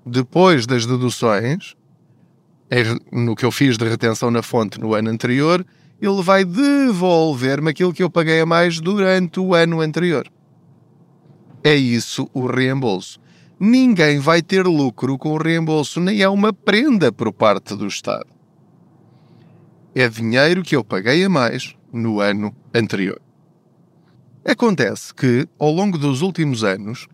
depois 0.05 0.65
das 0.65 0.85
deduções, 0.85 1.75
no 3.11 3.35
que 3.35 3.43
eu 3.43 3.51
fiz 3.51 3.77
de 3.77 3.83
retenção 3.83 4.31
na 4.31 4.41
fonte 4.41 4.79
no 4.79 4.93
ano 4.93 5.09
anterior, 5.09 5.65
ele 6.01 6.23
vai 6.23 6.45
devolver-me 6.45 7.71
aquilo 7.71 7.91
que 7.91 8.03
eu 8.03 8.09
paguei 8.09 8.39
a 8.39 8.45
mais 8.45 8.79
durante 8.79 9.41
o 9.41 9.53
ano 9.53 9.81
anterior. 9.81 10.31
É 11.61 11.75
isso 11.75 12.29
o 12.33 12.45
reembolso. 12.47 13.19
Ninguém 13.59 14.17
vai 14.19 14.41
ter 14.41 14.65
lucro 14.65 15.17
com 15.17 15.33
o 15.33 15.37
reembolso, 15.37 15.99
nem 15.99 16.21
é 16.21 16.29
uma 16.29 16.53
prenda 16.53 17.11
por 17.11 17.33
parte 17.33 17.75
do 17.75 17.85
Estado 17.85 18.34
é 19.95 20.09
dinheiro 20.09 20.61
que 20.61 20.75
eu 20.75 20.83
paguei 20.83 21.23
a 21.23 21.29
mais 21.29 21.73
no 21.91 22.19
ano 22.19 22.53
anterior. 22.73 23.21
Acontece 24.43 25.13
que, 25.13 25.47
ao 25.57 25.71
longo 25.71 25.97
dos 25.97 26.21
últimos 26.21 26.65
anos, 26.65 27.07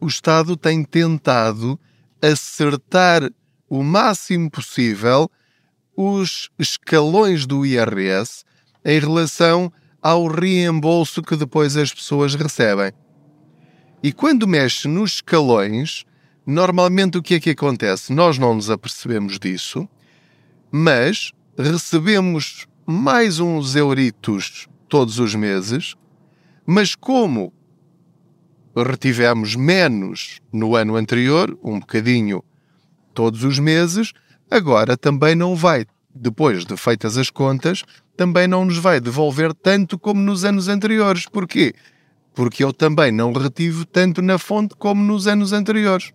o 0.00 0.08
Estado 0.08 0.56
tem 0.56 0.82
tentado 0.82 1.78
acertar 2.20 3.30
o 3.70 3.82
máximo 3.82 4.50
possível 4.50 5.30
os 5.96 6.50
escalões 6.58 7.46
do 7.46 7.64
IRS 7.64 8.44
em 8.84 8.98
relação 8.98 9.72
ao 10.02 10.26
reembolso 10.26 11.22
que 11.22 11.36
depois 11.36 11.76
as 11.76 11.94
pessoas 11.94 12.34
recebem. 12.34 12.92
E 14.02 14.12
quando 14.12 14.46
mexe 14.46 14.88
nos 14.88 15.14
escalões, 15.14 16.04
normalmente 16.44 17.16
o 17.16 17.22
que 17.22 17.34
é 17.34 17.40
que 17.40 17.50
acontece? 17.50 18.12
Nós 18.12 18.36
não 18.36 18.54
nos 18.54 18.68
apercebemos 18.68 19.38
disso, 19.38 19.88
mas 20.70 21.32
recebemos 21.56 22.66
mais 22.86 23.38
uns 23.38 23.76
euritos 23.76 24.66
todos 24.88 25.18
os 25.18 25.34
meses, 25.34 25.94
mas 26.66 26.94
como 26.94 27.52
retivemos 28.76 29.54
menos 29.54 30.40
no 30.52 30.74
ano 30.74 30.96
anterior, 30.96 31.56
um 31.62 31.78
bocadinho 31.78 32.42
todos 33.12 33.44
os 33.44 33.58
meses, 33.58 34.12
agora 34.50 34.96
também 34.96 35.34
não 35.34 35.54
vai, 35.54 35.86
depois 36.12 36.64
de 36.64 36.76
feitas 36.76 37.16
as 37.16 37.30
contas, 37.30 37.84
também 38.16 38.48
não 38.48 38.64
nos 38.64 38.78
vai 38.78 39.00
devolver 39.00 39.54
tanto 39.54 39.98
como 39.98 40.20
nos 40.20 40.44
anos 40.44 40.68
anteriores. 40.68 41.26
Porquê? 41.26 41.72
Porque 42.34 42.64
eu 42.64 42.72
também 42.72 43.12
não 43.12 43.32
retive 43.32 43.84
tanto 43.84 44.20
na 44.20 44.38
fonte 44.38 44.74
como 44.76 45.02
nos 45.04 45.28
anos 45.28 45.52
anteriores. 45.52 46.12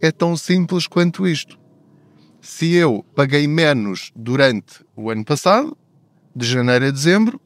É 0.00 0.10
tão 0.10 0.34
simples 0.36 0.86
quanto 0.86 1.26
isto 1.26 1.59
se 2.40 2.74
eu 2.74 3.04
paguei 3.14 3.46
menos 3.46 4.10
durante 4.16 4.84
o 4.96 5.10
ano 5.10 5.24
passado, 5.24 5.76
de 6.34 6.46
janeiro 6.46 6.86
a 6.86 6.90
dezembro, 6.90 7.40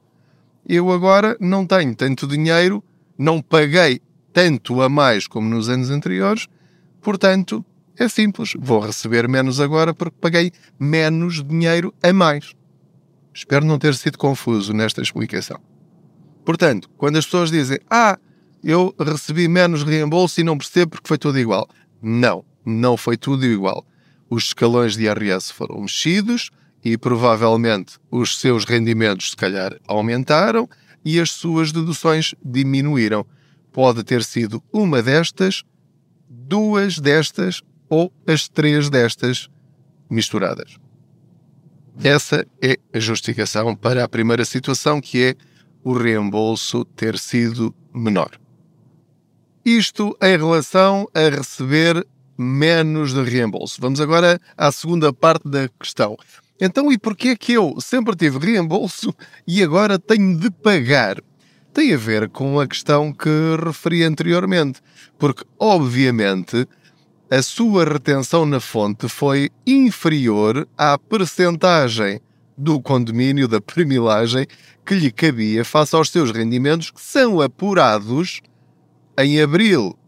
eu 0.66 0.90
agora 0.92 1.36
não 1.40 1.66
tenho 1.66 1.94
tanto 1.94 2.26
dinheiro, 2.26 2.82
não 3.18 3.42
paguei 3.42 4.00
tanto 4.32 4.80
a 4.82 4.88
mais 4.88 5.26
como 5.26 5.48
nos 5.48 5.68
anos 5.68 5.90
anteriores, 5.90 6.46
portanto, 7.00 7.64
é 7.98 8.08
simples, 8.08 8.52
vou 8.58 8.80
receber 8.80 9.28
menos 9.28 9.60
agora 9.60 9.94
porque 9.94 10.16
paguei 10.20 10.52
menos 10.78 11.42
dinheiro 11.42 11.94
a 12.02 12.12
mais. 12.12 12.54
Espero 13.32 13.64
não 13.64 13.78
ter 13.78 13.94
sido 13.94 14.18
confuso 14.18 14.72
nesta 14.72 15.02
explicação. 15.02 15.60
Portanto, 16.44 16.90
quando 16.96 17.16
as 17.16 17.24
pessoas 17.24 17.50
dizem, 17.50 17.78
ah, 17.90 18.18
eu 18.62 18.94
recebi 18.98 19.48
menos 19.48 19.82
reembolso 19.82 20.40
e 20.40 20.44
não 20.44 20.58
percebo 20.58 20.92
porque 20.92 21.08
foi 21.08 21.18
tudo 21.18 21.38
igual. 21.38 21.68
Não, 22.02 22.44
não 22.64 22.96
foi 22.96 23.16
tudo 23.16 23.44
igual 23.44 23.84
os 24.34 24.46
escalões 24.46 24.96
de 24.96 25.04
IRS 25.04 25.52
foram 25.52 25.80
mexidos 25.80 26.50
e 26.84 26.98
provavelmente 26.98 27.98
os 28.10 28.38
seus 28.40 28.64
rendimentos, 28.64 29.30
se 29.30 29.36
calhar, 29.36 29.78
aumentaram 29.86 30.68
e 31.04 31.20
as 31.20 31.30
suas 31.30 31.70
deduções 31.70 32.34
diminuíram. 32.44 33.24
Pode 33.72 34.02
ter 34.02 34.24
sido 34.24 34.62
uma 34.72 35.00
destas, 35.00 35.62
duas 36.28 36.98
destas 36.98 37.62
ou 37.88 38.12
as 38.26 38.48
três 38.48 38.90
destas 38.90 39.48
misturadas. 40.10 40.76
Essa 42.02 42.44
é 42.60 42.76
a 42.92 42.98
justificação 42.98 43.76
para 43.76 44.02
a 44.02 44.08
primeira 44.08 44.44
situação, 44.44 45.00
que 45.00 45.22
é 45.22 45.36
o 45.84 45.92
reembolso 45.92 46.84
ter 46.84 47.16
sido 47.18 47.72
menor. 47.94 48.32
Isto 49.64 50.16
em 50.20 50.36
relação 50.36 51.08
a 51.14 51.28
receber 51.28 52.04
menos 52.36 53.12
de 53.12 53.22
reembolso. 53.22 53.80
Vamos 53.80 54.00
agora 54.00 54.40
à 54.56 54.70
segunda 54.72 55.12
parte 55.12 55.48
da 55.48 55.68
questão. 55.68 56.16
Então, 56.60 56.90
e 56.92 56.98
porquê 56.98 57.36
que 57.36 57.52
eu 57.52 57.76
sempre 57.80 58.14
tive 58.14 58.38
reembolso 58.38 59.14
e 59.46 59.62
agora 59.62 59.98
tenho 59.98 60.38
de 60.38 60.50
pagar? 60.50 61.20
Tem 61.72 61.92
a 61.92 61.96
ver 61.96 62.28
com 62.28 62.60
a 62.60 62.68
questão 62.68 63.12
que 63.12 63.28
referi 63.64 64.04
anteriormente, 64.04 64.80
porque, 65.18 65.44
obviamente, 65.58 66.68
a 67.28 67.42
sua 67.42 67.84
retenção 67.84 68.46
na 68.46 68.60
fonte 68.60 69.08
foi 69.08 69.50
inferior 69.66 70.68
à 70.78 70.96
percentagem 70.96 72.20
do 72.56 72.80
condomínio 72.80 73.48
da 73.48 73.60
premilagem 73.60 74.46
que 74.86 74.94
lhe 74.94 75.10
cabia 75.10 75.64
face 75.64 75.96
aos 75.96 76.10
seus 76.10 76.30
rendimentos 76.30 76.90
que 76.92 77.00
são 77.00 77.40
apurados 77.40 78.40
em 79.18 79.40
abril 79.40 79.98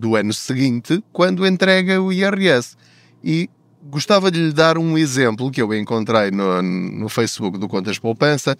do 0.00 0.16
ano 0.16 0.32
seguinte, 0.32 1.04
quando 1.12 1.46
entrega 1.46 2.00
o 2.00 2.10
IRS. 2.10 2.74
E 3.22 3.50
gostava 3.82 4.30
de 4.30 4.40
lhe 4.40 4.52
dar 4.52 4.78
um 4.78 4.96
exemplo 4.96 5.50
que 5.50 5.60
eu 5.60 5.72
encontrei 5.74 6.30
no, 6.30 6.62
no 6.62 7.08
Facebook 7.08 7.58
do 7.58 7.68
Contas 7.68 7.98
Poupança, 7.98 8.56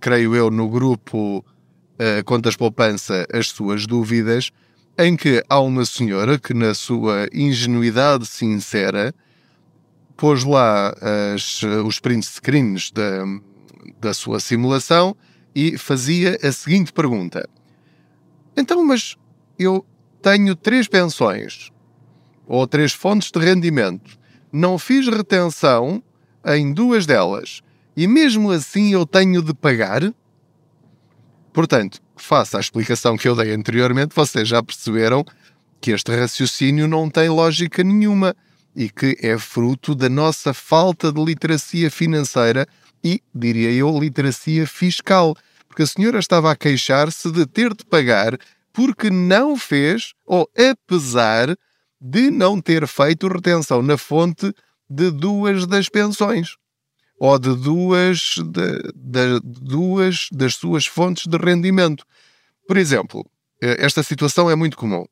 creio 0.00 0.34
eu 0.36 0.50
no 0.50 0.68
grupo 0.68 1.38
uh, 1.38 2.24
Contas 2.24 2.56
Poupança 2.56 3.26
As 3.32 3.48
Suas 3.48 3.86
Dúvidas, 3.86 4.50
em 4.96 5.16
que 5.16 5.42
há 5.48 5.60
uma 5.60 5.84
senhora 5.84 6.38
que, 6.38 6.54
na 6.54 6.74
sua 6.74 7.28
ingenuidade 7.32 8.26
sincera, 8.26 9.14
pôs 10.16 10.44
lá 10.44 10.94
as, 11.34 11.62
os 11.84 12.00
print 12.00 12.26
screens 12.26 12.90
da, 12.90 13.24
da 14.00 14.14
sua 14.14 14.40
simulação 14.40 15.16
e 15.54 15.78
fazia 15.78 16.38
a 16.42 16.50
seguinte 16.52 16.92
pergunta: 16.92 17.48
Então, 18.56 18.84
mas 18.84 19.16
eu 19.58 19.84
tenho 20.22 20.54
três 20.54 20.88
pensões 20.88 21.70
ou 22.46 22.66
três 22.66 22.92
fontes 22.92 23.30
de 23.30 23.38
rendimento, 23.38 24.18
não 24.52 24.78
fiz 24.78 25.06
retenção 25.06 26.02
em 26.44 26.72
duas 26.72 27.06
delas 27.06 27.60
e 27.96 28.06
mesmo 28.06 28.50
assim 28.50 28.92
eu 28.92 29.04
tenho 29.04 29.42
de 29.42 29.52
pagar? 29.52 30.12
Portanto, 31.52 32.00
faça 32.16 32.56
a 32.56 32.60
explicação 32.60 33.16
que 33.16 33.28
eu 33.28 33.34
dei 33.34 33.52
anteriormente, 33.52 34.14
vocês 34.14 34.46
já 34.46 34.62
perceberam 34.62 35.24
que 35.80 35.90
este 35.90 36.14
raciocínio 36.14 36.86
não 36.86 37.08
tem 37.10 37.28
lógica 37.28 37.82
nenhuma 37.82 38.34
e 38.74 38.88
que 38.88 39.16
é 39.20 39.36
fruto 39.38 39.94
da 39.94 40.08
nossa 40.08 40.54
falta 40.54 41.12
de 41.12 41.22
literacia 41.24 41.90
financeira 41.90 42.66
e, 43.02 43.20
diria 43.34 43.72
eu, 43.72 43.98
literacia 43.98 44.66
fiscal. 44.66 45.36
Porque 45.66 45.82
a 45.82 45.86
senhora 45.86 46.18
estava 46.18 46.50
a 46.50 46.56
queixar-se 46.56 47.30
de 47.30 47.46
ter 47.46 47.74
de 47.74 47.84
pagar 47.84 48.38
porque 48.78 49.10
não 49.10 49.56
fez, 49.56 50.12
ou 50.24 50.48
apesar 50.56 51.48
de 52.00 52.30
não 52.30 52.60
ter 52.60 52.86
feito 52.86 53.26
retenção 53.26 53.82
na 53.82 53.98
fonte 53.98 54.54
de 54.88 55.10
duas 55.10 55.66
das 55.66 55.88
pensões 55.88 56.54
ou 57.18 57.36
de 57.40 57.56
duas, 57.56 58.36
de, 58.36 58.92
de, 58.94 59.40
duas 59.42 60.28
das 60.30 60.54
suas 60.54 60.86
fontes 60.86 61.26
de 61.26 61.36
rendimento. 61.36 62.04
Por 62.68 62.76
exemplo, 62.76 63.28
eh, 63.60 63.84
esta 63.84 64.00
situação 64.04 64.48
é 64.48 64.54
muito 64.54 64.76
comum. 64.76 65.04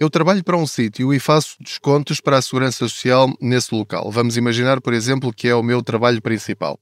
Eu 0.00 0.08
trabalho 0.08 0.42
para 0.42 0.56
um 0.56 0.66
sítio 0.66 1.12
e 1.12 1.20
faço 1.20 1.56
descontos 1.60 2.18
para 2.18 2.38
a 2.38 2.42
segurança 2.42 2.78
social 2.78 3.30
nesse 3.42 3.74
local. 3.74 4.10
Vamos 4.10 4.38
imaginar, 4.38 4.80
por 4.80 4.94
exemplo, 4.94 5.34
que 5.34 5.48
é 5.48 5.54
o 5.54 5.62
meu 5.62 5.82
trabalho 5.82 6.22
principal. 6.22 6.80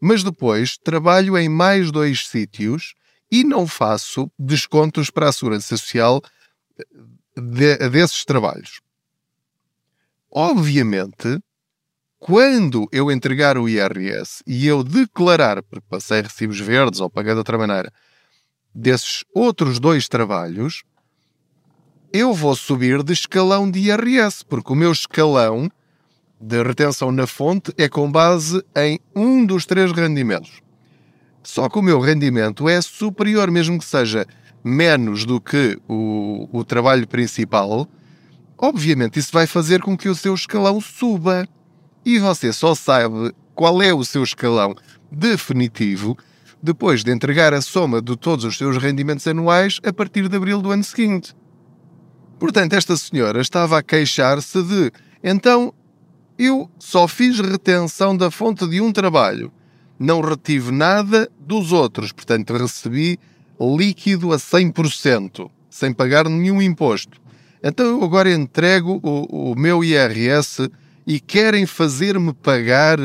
Mas 0.00 0.22
depois 0.22 0.78
trabalho 0.78 1.36
em 1.36 1.48
mais 1.48 1.90
dois 1.90 2.28
sítios 2.28 2.94
e 3.34 3.42
não 3.42 3.66
faço 3.66 4.30
descontos 4.38 5.10
para 5.10 5.28
a 5.28 5.32
Segurança 5.32 5.76
Social 5.76 6.22
de, 7.36 7.76
desses 7.90 8.24
trabalhos. 8.24 8.80
Obviamente, 10.30 11.40
quando 12.20 12.88
eu 12.92 13.10
entregar 13.10 13.58
o 13.58 13.68
IRS 13.68 14.40
e 14.46 14.68
eu 14.68 14.84
declarar, 14.84 15.64
porque 15.64 15.84
passei 15.90 16.20
recibos 16.20 16.60
verdes 16.60 17.00
ou 17.00 17.10
paguei 17.10 17.32
de 17.32 17.38
outra 17.38 17.58
maneira, 17.58 17.92
desses 18.72 19.24
outros 19.34 19.80
dois 19.80 20.08
trabalhos, 20.08 20.84
eu 22.12 22.32
vou 22.32 22.54
subir 22.54 23.02
de 23.02 23.12
escalão 23.12 23.68
de 23.68 23.80
IRS, 23.80 24.44
porque 24.44 24.72
o 24.72 24.76
meu 24.76 24.92
escalão 24.92 25.68
de 26.40 26.62
retenção 26.62 27.10
na 27.10 27.26
fonte 27.26 27.74
é 27.76 27.88
com 27.88 28.08
base 28.08 28.64
em 28.76 29.00
um 29.12 29.44
dos 29.44 29.66
três 29.66 29.90
rendimentos. 29.90 30.63
Só 31.44 31.68
que 31.68 31.78
o 31.78 31.82
meu 31.82 32.00
rendimento 32.00 32.68
é 32.68 32.80
superior, 32.80 33.50
mesmo 33.50 33.78
que 33.78 33.84
seja 33.84 34.26
menos 34.64 35.26
do 35.26 35.40
que 35.40 35.78
o, 35.86 36.48
o 36.50 36.64
trabalho 36.64 37.06
principal, 37.06 37.86
obviamente 38.56 39.18
isso 39.18 39.30
vai 39.30 39.46
fazer 39.46 39.82
com 39.82 39.96
que 39.96 40.08
o 40.08 40.14
seu 40.14 40.34
escalão 40.34 40.80
suba. 40.80 41.46
E 42.04 42.18
você 42.18 42.52
só 42.52 42.74
sabe 42.74 43.32
qual 43.54 43.82
é 43.82 43.92
o 43.92 44.04
seu 44.04 44.24
escalão 44.24 44.74
definitivo 45.10 46.16
depois 46.62 47.04
de 47.04 47.12
entregar 47.12 47.52
a 47.52 47.60
soma 47.60 48.00
de 48.00 48.16
todos 48.16 48.44
os 48.46 48.56
seus 48.56 48.78
rendimentos 48.78 49.26
anuais 49.26 49.78
a 49.84 49.92
partir 49.92 50.28
de 50.28 50.36
abril 50.36 50.62
do 50.62 50.70
ano 50.70 50.82
seguinte. 50.82 51.36
Portanto, 52.38 52.72
esta 52.72 52.96
senhora 52.96 53.40
estava 53.42 53.78
a 53.78 53.82
queixar-se 53.82 54.62
de 54.62 54.90
então 55.22 55.74
eu 56.38 56.70
só 56.78 57.06
fiz 57.06 57.38
retenção 57.38 58.16
da 58.16 58.30
fonte 58.30 58.66
de 58.66 58.80
um 58.80 58.92
trabalho, 58.92 59.52
não 59.98 60.20
retive 60.20 60.70
nada 60.70 61.30
dos 61.38 61.72
outros, 61.72 62.12
portanto, 62.12 62.52
recebi 62.54 63.18
líquido 63.60 64.32
a 64.32 64.36
100%, 64.36 65.50
sem 65.70 65.92
pagar 65.92 66.28
nenhum 66.28 66.60
imposto. 66.60 67.20
Então 67.62 67.86
eu 67.86 68.04
agora 68.04 68.32
entrego 68.32 69.00
o, 69.02 69.52
o 69.52 69.58
meu 69.58 69.82
IRS 69.82 70.70
e 71.06 71.18
querem 71.20 71.64
fazer-me 71.66 72.32
pagar 72.32 72.98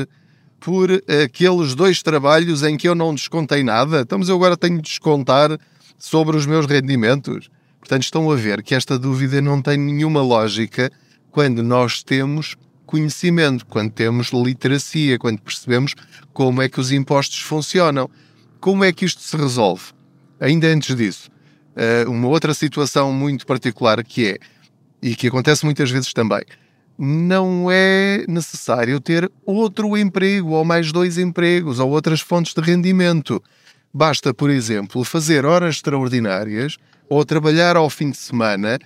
por 0.60 0.90
aqueles 1.24 1.74
dois 1.74 2.04
trabalhos 2.04 2.64
em 2.64 2.76
que 2.76 2.88
eu 2.88 2.94
não 2.94 3.16
descontei 3.16 3.64
nada. 3.64 4.02
Então, 4.02 4.20
mas 4.20 4.28
eu 4.28 4.36
agora 4.36 4.58
tenho 4.58 4.76
de 4.78 4.84
descontar 4.84 5.58
sobre 5.98 6.36
os 6.36 6.46
meus 6.46 6.66
rendimentos. 6.66 7.50
Portanto, 7.80 8.04
estão 8.04 8.30
a 8.30 8.36
ver 8.36 8.62
que 8.62 8.76
esta 8.76 9.00
dúvida 9.00 9.42
não 9.42 9.62
tem 9.62 9.78
nenhuma 9.78 10.22
lógica 10.22 10.92
quando 11.32 11.64
nós 11.64 12.04
temos 12.04 12.56
conhecimento, 12.90 13.68
quando 13.68 13.92
temos 13.92 14.32
literacia, 14.32 15.20
quando 15.20 15.40
percebemos 15.40 15.94
como 16.34 16.60
é 16.60 16.68
que 16.68 16.80
os 16.80 16.92
impostos 16.92 17.40
funcionam. 17.40 18.10
Como 18.60 18.84
é 18.84 18.92
que 18.92 19.06
isto 19.06 19.22
se 19.22 19.38
resolve? 19.38 19.84
Ainda 20.40 20.66
antes 20.66 20.96
disso, 20.96 21.30
eh, 21.76 22.04
uma 22.08 22.28
outra 22.28 22.52
situação 22.52 23.14
muito 23.14 23.46
particular 23.46 24.04
que 24.04 24.30
é, 24.30 24.38
e 25.04 25.16
que 25.16 25.28
acontece 25.28 25.64
muitas 25.66 25.92
vezes 25.92 26.12
também, 26.14 26.42
não 26.98 27.70
é 27.72 28.26
necessário 28.28 29.00
ter 29.00 29.32
outro 29.46 29.96
emprego 29.96 30.50
ou 30.50 30.66
mais 30.66 30.92
dois 30.92 31.20
empregos 31.20 31.80
ou 31.80 31.92
outras 31.92 32.22
fontes 32.22 32.56
de 32.56 32.62
rendimento. 32.62 33.42
Basta, 33.94 34.34
por 34.34 34.50
exemplo, 34.50 35.04
fazer 35.04 35.46
horas 35.46 35.76
extraordinárias 35.76 36.78
ou 37.08 37.24
trabalhar 37.24 37.78
ao 37.78 37.90
fim 37.90 38.10
de 38.10 38.18
semana 38.18 38.80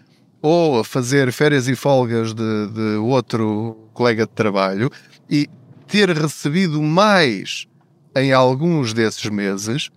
ou 0.45 0.83
fazer 0.83 1.31
férias 1.31 1.69
e 1.69 1.75
folgas 1.75 2.33
de, 2.33 2.67
de 2.67 2.97
outro 2.97 3.89
colega 3.93 4.25
de 4.25 4.33
trabalho 4.33 4.91
e 5.29 5.49
ter 5.87 6.09
recebido 6.09 6.81
mais 6.81 7.65
em 8.13 8.33
alguns 8.33 8.93
desses 8.93 9.23
meses 9.29 9.89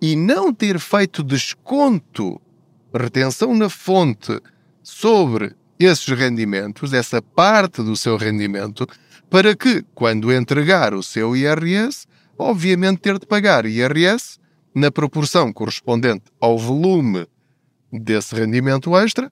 e 0.00 0.16
não 0.16 0.54
ter 0.54 0.78
feito 0.78 1.22
desconto, 1.22 2.40
retenção 2.94 3.54
na 3.54 3.68
fonte 3.68 4.40
sobre 4.82 5.54
esses 5.78 6.08
rendimentos, 6.08 6.94
essa 6.94 7.20
parte 7.20 7.82
do 7.82 7.94
seu 7.94 8.16
rendimento, 8.16 8.86
para 9.28 9.54
que, 9.54 9.84
quando 9.94 10.32
entregar 10.32 10.94
o 10.94 11.02
seu 11.02 11.36
IRS, 11.36 12.06
obviamente 12.38 13.00
ter 13.00 13.18
de 13.18 13.26
pagar 13.26 13.66
IRS 13.66 14.38
na 14.74 14.90
proporção 14.90 15.52
correspondente 15.52 16.24
ao 16.40 16.56
volume 16.58 17.26
desse 17.92 18.34
rendimento 18.34 18.96
extra 18.96 19.30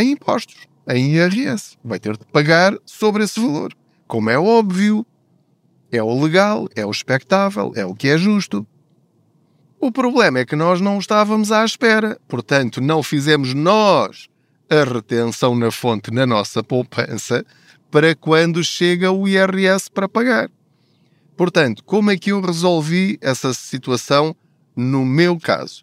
em 0.00 0.12
impostos, 0.12 0.66
em 0.88 1.14
IRS. 1.14 1.76
Vai 1.84 1.98
ter 1.98 2.16
de 2.16 2.24
pagar 2.26 2.76
sobre 2.84 3.24
esse 3.24 3.40
valor. 3.40 3.72
Como 4.06 4.30
é 4.30 4.38
óbvio, 4.38 5.06
é 5.92 6.02
o 6.02 6.22
legal, 6.22 6.68
é 6.74 6.84
o 6.84 6.90
expectável, 6.90 7.72
é 7.74 7.84
o 7.84 7.94
que 7.94 8.08
é 8.08 8.18
justo. 8.18 8.66
O 9.80 9.90
problema 9.90 10.40
é 10.40 10.44
que 10.44 10.54
nós 10.54 10.80
não 10.80 10.98
estávamos 10.98 11.50
à 11.50 11.64
espera, 11.64 12.18
portanto, 12.28 12.80
não 12.80 13.02
fizemos 13.02 13.54
nós 13.54 14.28
a 14.68 14.84
retenção 14.84 15.56
na 15.56 15.70
fonte 15.70 16.10
na 16.10 16.26
nossa 16.26 16.62
poupança 16.62 17.44
para 17.90 18.14
quando 18.14 18.62
chega 18.62 19.10
o 19.10 19.26
IRS 19.26 19.90
para 19.90 20.08
pagar. 20.08 20.50
Portanto, 21.36 21.82
como 21.84 22.10
é 22.10 22.16
que 22.16 22.30
eu 22.30 22.40
resolvi 22.40 23.18
essa 23.20 23.52
situação 23.52 24.36
no 24.76 25.04
meu 25.04 25.40
caso? 25.40 25.82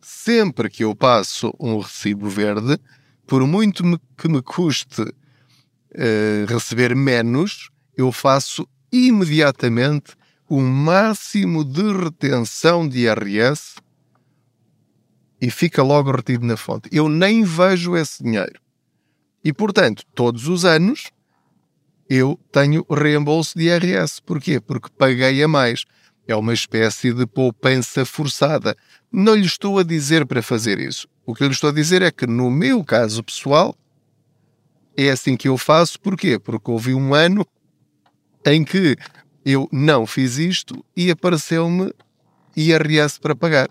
Sempre 0.00 0.68
que 0.68 0.82
eu 0.82 0.94
passo 0.96 1.54
um 1.60 1.78
recibo 1.78 2.28
verde, 2.28 2.78
por 3.26 3.46
muito 3.46 3.82
que 4.16 4.28
me 4.28 4.42
custe 4.42 5.02
uh, 5.02 6.46
receber 6.48 6.94
menos, 6.94 7.70
eu 7.96 8.12
faço 8.12 8.66
imediatamente 8.92 10.14
o 10.48 10.60
máximo 10.60 11.64
de 11.64 11.92
retenção 11.92 12.88
de 12.88 13.00
IRS 13.00 13.76
e 15.40 15.50
fica 15.50 15.82
logo 15.82 16.10
retido 16.12 16.46
na 16.46 16.56
fonte. 16.56 16.88
Eu 16.92 17.08
nem 17.08 17.44
vejo 17.44 17.96
esse 17.96 18.22
dinheiro. 18.22 18.60
E, 19.42 19.52
portanto, 19.52 20.04
todos 20.14 20.48
os 20.48 20.64
anos 20.64 21.10
eu 22.08 22.38
tenho 22.52 22.84
reembolso 22.88 23.58
de 23.58 23.64
IRS. 23.64 24.20
Porquê? 24.22 24.60
Porque 24.60 24.88
paguei 24.96 25.42
a 25.42 25.48
mais. 25.48 25.84
É 26.26 26.34
uma 26.34 26.54
espécie 26.54 27.12
de 27.12 27.26
poupança 27.26 28.04
forçada. 28.04 28.76
Não 29.12 29.34
lhe 29.34 29.46
estou 29.46 29.78
a 29.78 29.82
dizer 29.82 30.26
para 30.26 30.42
fazer 30.42 30.78
isso. 30.78 31.06
O 31.26 31.34
que 31.34 31.42
eu 31.42 31.48
lhe 31.48 31.54
estou 31.54 31.70
a 31.70 31.72
dizer 31.72 32.02
é 32.02 32.10
que, 32.10 32.26
no 32.26 32.50
meu 32.50 32.84
caso 32.84 33.22
pessoal, 33.22 33.74
é 34.96 35.10
assim 35.10 35.36
que 35.36 35.48
eu 35.48 35.56
faço. 35.56 35.98
Porquê? 36.00 36.38
Porque 36.38 36.70
houve 36.70 36.94
um 36.94 37.14
ano 37.14 37.46
em 38.44 38.64
que 38.64 38.96
eu 39.44 39.68
não 39.72 40.06
fiz 40.06 40.38
isto 40.38 40.84
e 40.96 41.10
apareceu-me 41.10 41.92
IRS 42.56 43.18
para 43.18 43.34
pagar 43.34 43.68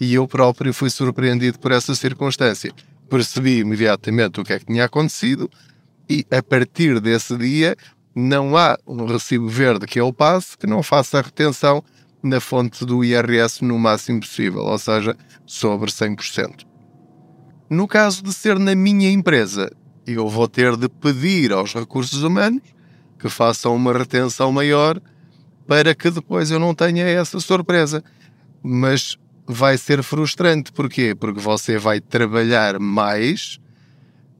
e 0.00 0.14
eu 0.14 0.28
próprio 0.28 0.72
fui 0.72 0.90
surpreendido 0.90 1.58
por 1.58 1.72
essa 1.72 1.94
circunstância. 1.94 2.72
Percebi 3.08 3.58
imediatamente 3.58 4.40
o 4.40 4.44
que 4.44 4.52
é 4.52 4.58
que 4.58 4.66
tinha 4.66 4.84
acontecido 4.84 5.50
e 6.08 6.24
a 6.30 6.42
partir 6.42 7.00
desse 7.00 7.36
dia 7.36 7.76
não 8.14 8.56
há 8.56 8.78
um 8.86 9.04
recibo 9.06 9.48
verde 9.48 9.86
que 9.86 10.00
eu 10.00 10.12
passe 10.12 10.56
que 10.56 10.66
não 10.66 10.82
faça 10.82 11.18
a 11.18 11.22
retenção 11.22 11.82
na 12.22 12.40
fonte 12.40 12.84
do 12.84 13.04
IRS 13.04 13.64
no 13.64 13.78
máximo 13.78 14.20
possível, 14.20 14.62
ou 14.62 14.78
seja, 14.78 15.16
sobre 15.46 15.90
100%. 15.90 16.67
No 17.70 17.86
caso 17.86 18.22
de 18.22 18.32
ser 18.32 18.58
na 18.58 18.74
minha 18.74 19.10
empresa, 19.10 19.70
eu 20.06 20.26
vou 20.26 20.48
ter 20.48 20.74
de 20.74 20.88
pedir 20.88 21.52
aos 21.52 21.74
recursos 21.74 22.22
humanos 22.22 22.62
que 23.18 23.28
façam 23.28 23.76
uma 23.76 23.92
retenção 23.92 24.50
maior 24.50 24.98
para 25.66 25.94
que 25.94 26.10
depois 26.10 26.50
eu 26.50 26.58
não 26.58 26.74
tenha 26.74 27.04
essa 27.04 27.38
surpresa. 27.40 28.02
Mas 28.62 29.18
vai 29.46 29.76
ser 29.76 30.02
frustrante. 30.02 30.72
Porquê? 30.72 31.14
Porque 31.14 31.40
você 31.40 31.76
vai 31.76 32.00
trabalhar 32.00 32.78
mais, 32.78 33.60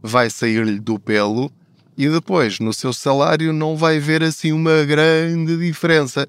vai 0.02 0.30
sair-lhe 0.30 0.80
do 0.80 0.98
pelo 0.98 1.52
e 1.98 2.08
depois 2.08 2.58
no 2.60 2.72
seu 2.72 2.94
salário 2.94 3.52
não 3.52 3.76
vai 3.76 3.98
ver 3.98 4.22
assim 4.22 4.52
uma 4.52 4.84
grande 4.84 5.54
diferença. 5.58 6.26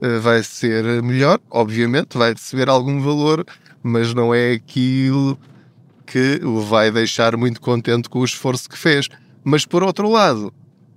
Eh, 0.00 0.18
vai 0.20 0.44
ser 0.44 1.02
melhor, 1.02 1.40
obviamente, 1.50 2.16
vai 2.16 2.34
receber 2.34 2.68
algum 2.68 3.00
valor, 3.00 3.44
mas 3.82 4.14
não 4.14 4.32
é 4.32 4.52
aquilo 4.52 5.36
que 6.06 6.40
o 6.44 6.60
vai 6.60 6.90
deixar 6.90 7.36
muito 7.36 7.60
contente 7.60 8.08
com 8.08 8.20
o 8.20 8.24
esforço 8.24 8.68
que 8.68 8.78
fez. 8.78 9.08
Mas 9.44 9.66
por 9.66 9.82
outro 9.82 10.08
lado, 10.08 10.52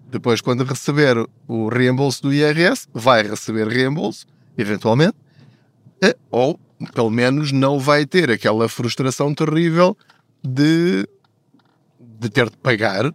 depois 0.10 0.42
quando 0.42 0.64
receber 0.64 1.18
o 1.48 1.68
reembolso 1.68 2.22
do 2.24 2.34
IRS, 2.34 2.88
vai 2.94 3.24
receber 3.24 3.68
reembolso, 3.68 4.26
eventualmente, 4.58 5.16
eh, 6.02 6.16
ou 6.32 6.60
pelo 6.94 7.10
menos 7.10 7.52
não 7.52 7.80
vai 7.80 8.06
ter 8.06 8.32
aquela 8.32 8.70
frustração 8.70 9.34
terrível 9.34 9.98
de, 10.44 11.08
de 12.00 12.30
ter 12.30 12.50
de 12.50 12.58
pagar 12.58 13.14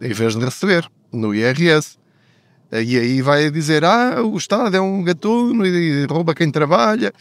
em 0.00 0.12
vez 0.12 0.36
de 0.36 0.44
receber 0.44 0.88
no 1.12 1.34
IRS. 1.34 1.98
E 2.72 2.98
aí 2.98 3.20
vai 3.20 3.50
dizer: 3.50 3.84
Ah, 3.84 4.22
o 4.22 4.36
Estado 4.36 4.74
é 4.76 4.80
um 4.80 5.02
gatuno 5.02 5.66
e 5.66 6.06
rouba 6.06 6.34
quem 6.34 6.50
trabalha. 6.50 7.12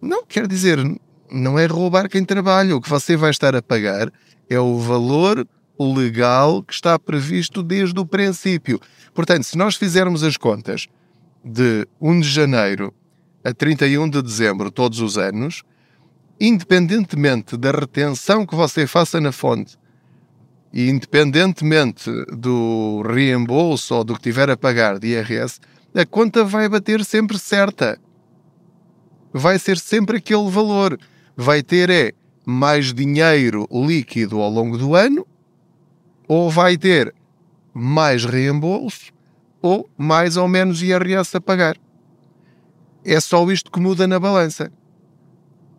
Não 0.00 0.24
quer 0.24 0.46
dizer, 0.46 0.78
não 1.30 1.58
é 1.58 1.66
roubar 1.66 2.08
quem 2.08 2.24
trabalha. 2.24 2.76
O 2.76 2.80
que 2.80 2.88
você 2.88 3.16
vai 3.16 3.30
estar 3.30 3.54
a 3.54 3.62
pagar 3.62 4.12
é 4.48 4.58
o 4.58 4.78
valor 4.78 5.46
legal 5.78 6.62
que 6.62 6.72
está 6.72 6.98
previsto 6.98 7.62
desde 7.62 7.98
o 7.98 8.06
princípio. 8.06 8.80
Portanto, 9.14 9.44
se 9.44 9.56
nós 9.56 9.76
fizermos 9.76 10.22
as 10.22 10.36
contas 10.36 10.88
de 11.44 11.86
1 12.00 12.20
de 12.20 12.28
janeiro 12.28 12.92
a 13.44 13.52
31 13.52 14.08
de 14.08 14.20
dezembro, 14.20 14.70
todos 14.70 15.00
os 15.00 15.16
anos, 15.16 15.62
independentemente 16.40 17.56
da 17.56 17.70
retenção 17.70 18.44
que 18.44 18.54
você 18.54 18.86
faça 18.86 19.20
na 19.20 19.32
fonte 19.32 19.76
e 20.72 20.88
independentemente 20.88 22.10
do 22.36 23.02
reembolso 23.02 23.94
ou 23.94 24.04
do 24.04 24.14
que 24.14 24.22
tiver 24.22 24.50
a 24.50 24.56
pagar 24.56 24.98
de 24.98 25.08
IRS, 25.08 25.60
a 25.94 26.04
conta 26.04 26.44
vai 26.44 26.68
bater 26.68 27.04
sempre 27.04 27.38
certa. 27.38 27.98
Vai 29.32 29.58
ser 29.58 29.78
sempre 29.78 30.18
aquele 30.18 30.50
valor. 30.50 30.98
Vai 31.40 31.62
ter 31.62 31.88
é 31.88 32.12
mais 32.44 32.92
dinheiro 32.92 33.68
líquido 33.70 34.40
ao 34.40 34.50
longo 34.50 34.76
do 34.76 34.96
ano 34.96 35.24
ou 36.26 36.50
vai 36.50 36.76
ter 36.76 37.14
mais 37.72 38.24
reembolso 38.24 39.12
ou 39.62 39.88
mais 39.96 40.36
ou 40.36 40.48
menos 40.48 40.82
IRS 40.82 41.36
a 41.36 41.40
pagar. 41.40 41.76
É 43.04 43.20
só 43.20 43.48
isto 43.52 43.70
que 43.70 43.78
muda 43.78 44.04
na 44.08 44.18
balança. 44.18 44.72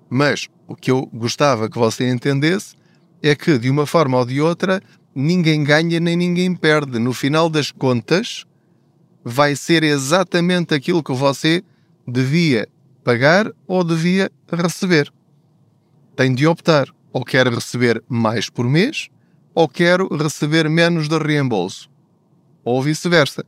Mas 0.10 0.48
o 0.66 0.78
que 0.78 0.92
eu 0.92 1.06
gostava 1.14 1.70
que 1.70 1.78
você 1.78 2.10
entendesse 2.10 2.74
é 3.22 3.36
que, 3.36 3.58
de 3.58 3.70
uma 3.70 3.86
forma 3.86 4.18
ou 4.18 4.26
de 4.26 4.40
outra, 4.40 4.82
ninguém 5.14 5.62
ganha 5.62 6.00
nem 6.00 6.16
ninguém 6.16 6.56
perde. 6.56 7.00
No 7.00 7.12
final 7.12 7.50
das 7.50 7.70
contas, 7.70 8.46
vai 9.26 9.58
ser 9.58 9.84
exatamente 9.84 10.74
aquilo 10.74 11.04
que 11.04 11.12
você 11.12 11.62
devia 12.08 12.66
pagar 13.04 13.52
ou 13.68 13.84
devia 13.84 14.32
receber. 14.50 15.12
Tem 16.20 16.36
de 16.36 16.46
optar. 16.46 16.90
Ou 17.14 17.24
quer 17.24 17.48
receber 17.48 18.04
mais 18.10 18.50
por 18.50 18.66
mês, 18.66 19.08
ou 19.56 19.70
quero 19.70 20.14
receber 20.14 20.70
menos 20.70 21.08
de 21.08 21.18
reembolso. 21.18 21.90
Ou 22.62 22.84
vice-versa. 22.84 23.46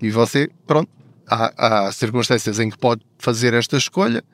E 0.00 0.10
você, 0.10 0.48
pronto, 0.66 0.88
há, 1.28 1.86
há 1.86 1.92
circunstâncias 1.92 2.58
em 2.58 2.70
que 2.70 2.78
pode 2.78 3.02
fazer 3.18 3.52
esta 3.52 3.76
escolha 3.76 4.24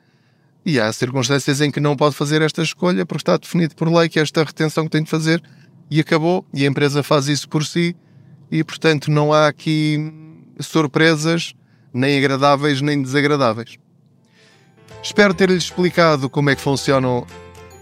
e 0.65 0.79
há 0.79 0.89
circunstâncias 0.93 1.59
em 1.59 1.69
que 1.69 1.81
não 1.81 1.97
pode 1.97 2.15
fazer 2.15 2.41
esta 2.41 2.61
escolha 2.61 3.05
porque 3.05 3.23
está 3.23 3.35
definido 3.35 3.75
por 3.75 3.91
lei 3.93 4.07
que 4.07 4.17
é 4.17 4.21
esta 4.21 4.41
retenção 4.41 4.85
que 4.85 4.91
tem 4.91 5.03
de 5.03 5.09
fazer 5.09 5.43
e 5.89 5.99
acabou. 5.99 6.45
E 6.53 6.63
a 6.63 6.69
empresa 6.69 7.03
faz 7.03 7.27
isso 7.27 7.49
por 7.49 7.65
si 7.65 7.93
e, 8.49 8.63
portanto, 8.63 9.11
não 9.11 9.33
há 9.33 9.49
aqui 9.49 10.13
surpresas 10.61 11.53
nem 11.93 12.17
agradáveis 12.17 12.79
nem 12.79 13.01
desagradáveis. 13.01 13.77
Espero 15.03 15.33
ter-lhes 15.33 15.63
explicado 15.63 16.29
como 16.29 16.49
é 16.51 16.55
que 16.55 16.61
funcionam 16.61 17.25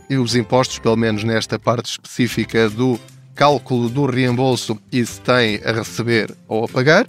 os 0.09 0.35
impostos, 0.35 0.79
pelo 0.79 0.95
menos 0.95 1.23
nesta 1.23 1.59
parte 1.59 1.91
específica 1.91 2.69
do 2.69 2.99
cálculo 3.35 3.89
do 3.89 4.05
reembolso 4.05 4.79
e 4.91 5.05
se 5.05 5.19
tem 5.21 5.61
a 5.63 5.71
receber 5.71 6.33
ou 6.47 6.65
a 6.65 6.67
pagar, 6.67 7.05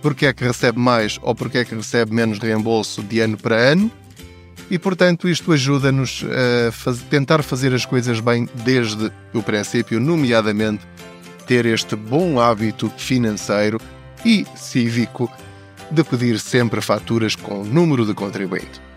porque 0.00 0.26
é 0.26 0.32
que 0.32 0.44
recebe 0.44 0.78
mais 0.78 1.18
ou 1.20 1.34
porque 1.34 1.58
é 1.58 1.64
que 1.64 1.74
recebe 1.74 2.14
menos 2.14 2.38
reembolso 2.38 3.02
de 3.02 3.20
ano 3.20 3.36
para 3.36 3.56
ano. 3.56 3.90
E, 4.70 4.78
portanto, 4.78 5.28
isto 5.28 5.52
ajuda-nos 5.52 6.24
a 6.86 6.92
tentar 7.10 7.42
fazer 7.42 7.74
as 7.74 7.84
coisas 7.84 8.20
bem 8.20 8.48
desde 8.64 9.10
o 9.34 9.42
princípio, 9.42 9.98
nomeadamente 9.98 10.86
ter 11.44 11.66
este 11.66 11.96
bom 11.96 12.38
hábito 12.38 12.88
financeiro 12.96 13.80
e 14.24 14.46
cívico 14.54 15.30
de 15.90 16.04
pedir 16.04 16.38
sempre 16.38 16.80
faturas 16.80 17.34
com 17.34 17.62
o 17.62 17.64
número 17.64 18.06
de 18.06 18.14
contribuinte. 18.14 18.89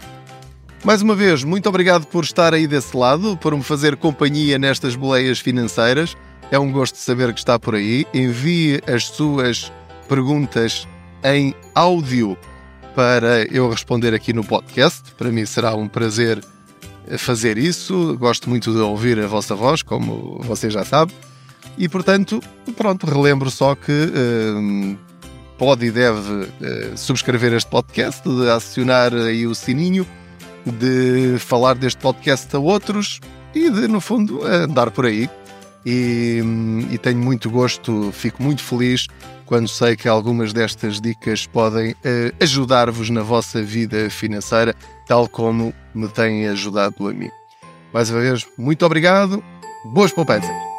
Mais 0.83 1.01
uma 1.01 1.15
vez, 1.15 1.45
muito 1.45 1.69
obrigado 1.69 2.05
por 2.05 2.25
estar 2.25 2.53
aí 2.53 2.67
desse 2.67 2.95
lado, 2.95 3.37
por 3.37 3.55
me 3.55 3.63
fazer 3.63 3.95
companhia 3.95 4.59
nestas 4.59 4.97
boleias 4.97 5.39
financeiras. 5.39 6.17
É 6.51 6.59
um 6.59 6.73
gosto 6.73 6.97
saber 6.97 7.31
que 7.31 7.39
está 7.39 7.57
por 7.57 7.73
aí. 7.73 8.05
Envie 8.13 8.81
as 8.85 9.05
suas 9.05 9.71
perguntas 10.09 10.85
em 11.23 11.55
áudio 11.73 12.37
para 12.93 13.45
eu 13.45 13.69
responder 13.69 14.13
aqui 14.13 14.33
no 14.33 14.43
podcast. 14.43 15.13
Para 15.17 15.31
mim 15.31 15.45
será 15.45 15.73
um 15.73 15.87
prazer 15.87 16.43
fazer 17.17 17.57
isso. 17.57 18.17
Gosto 18.17 18.49
muito 18.49 18.73
de 18.73 18.79
ouvir 18.79 19.17
a 19.19 19.27
vossa 19.27 19.55
voz, 19.55 19.81
como 19.81 20.41
você 20.43 20.69
já 20.69 20.83
sabe. 20.83 21.13
E 21.77 21.87
portanto, 21.87 22.41
pronto, 22.75 23.05
relembro 23.05 23.49
só 23.49 23.73
que 23.73 24.11
hum, 24.13 24.97
pode 25.57 25.85
e 25.85 25.91
deve 25.91 26.19
uh, 26.19 26.97
subscrever 26.97 27.53
este 27.53 27.69
podcast, 27.69 28.21
de 28.27 28.49
acionar 28.49 29.13
aí 29.13 29.47
o 29.47 29.55
sininho 29.55 30.05
de 30.65 31.37
falar 31.39 31.75
deste 31.75 31.99
podcast 31.99 32.53
a 32.55 32.59
outros 32.59 33.19
e 33.53 33.69
de, 33.69 33.87
no 33.87 34.01
fundo, 34.01 34.45
andar 34.45 34.91
por 34.91 35.05
aí. 35.05 35.29
E, 35.85 36.41
e, 36.91 36.97
tenho 36.97 37.17
muito 37.17 37.49
gosto, 37.49 38.09
fico 38.13 38.41
muito 38.41 38.63
feliz 38.63 39.07
quando 39.45 39.67
sei 39.67 39.97
que 39.97 40.07
algumas 40.07 40.53
destas 40.53 41.01
dicas 41.01 41.45
podem 41.45 41.91
uh, 41.91 41.95
ajudar-vos 42.39 43.09
na 43.09 43.21
vossa 43.21 43.61
vida 43.61 44.09
financeira, 44.09 44.73
tal 45.05 45.27
como 45.27 45.73
me 45.93 46.07
têm 46.07 46.47
ajudado 46.47 47.07
a 47.07 47.13
mim. 47.13 47.29
Mais 47.93 48.09
uma 48.09 48.21
vez, 48.21 48.47
muito 48.57 48.85
obrigado, 48.85 49.43
boas 49.93 50.13
poupanças! 50.13 50.72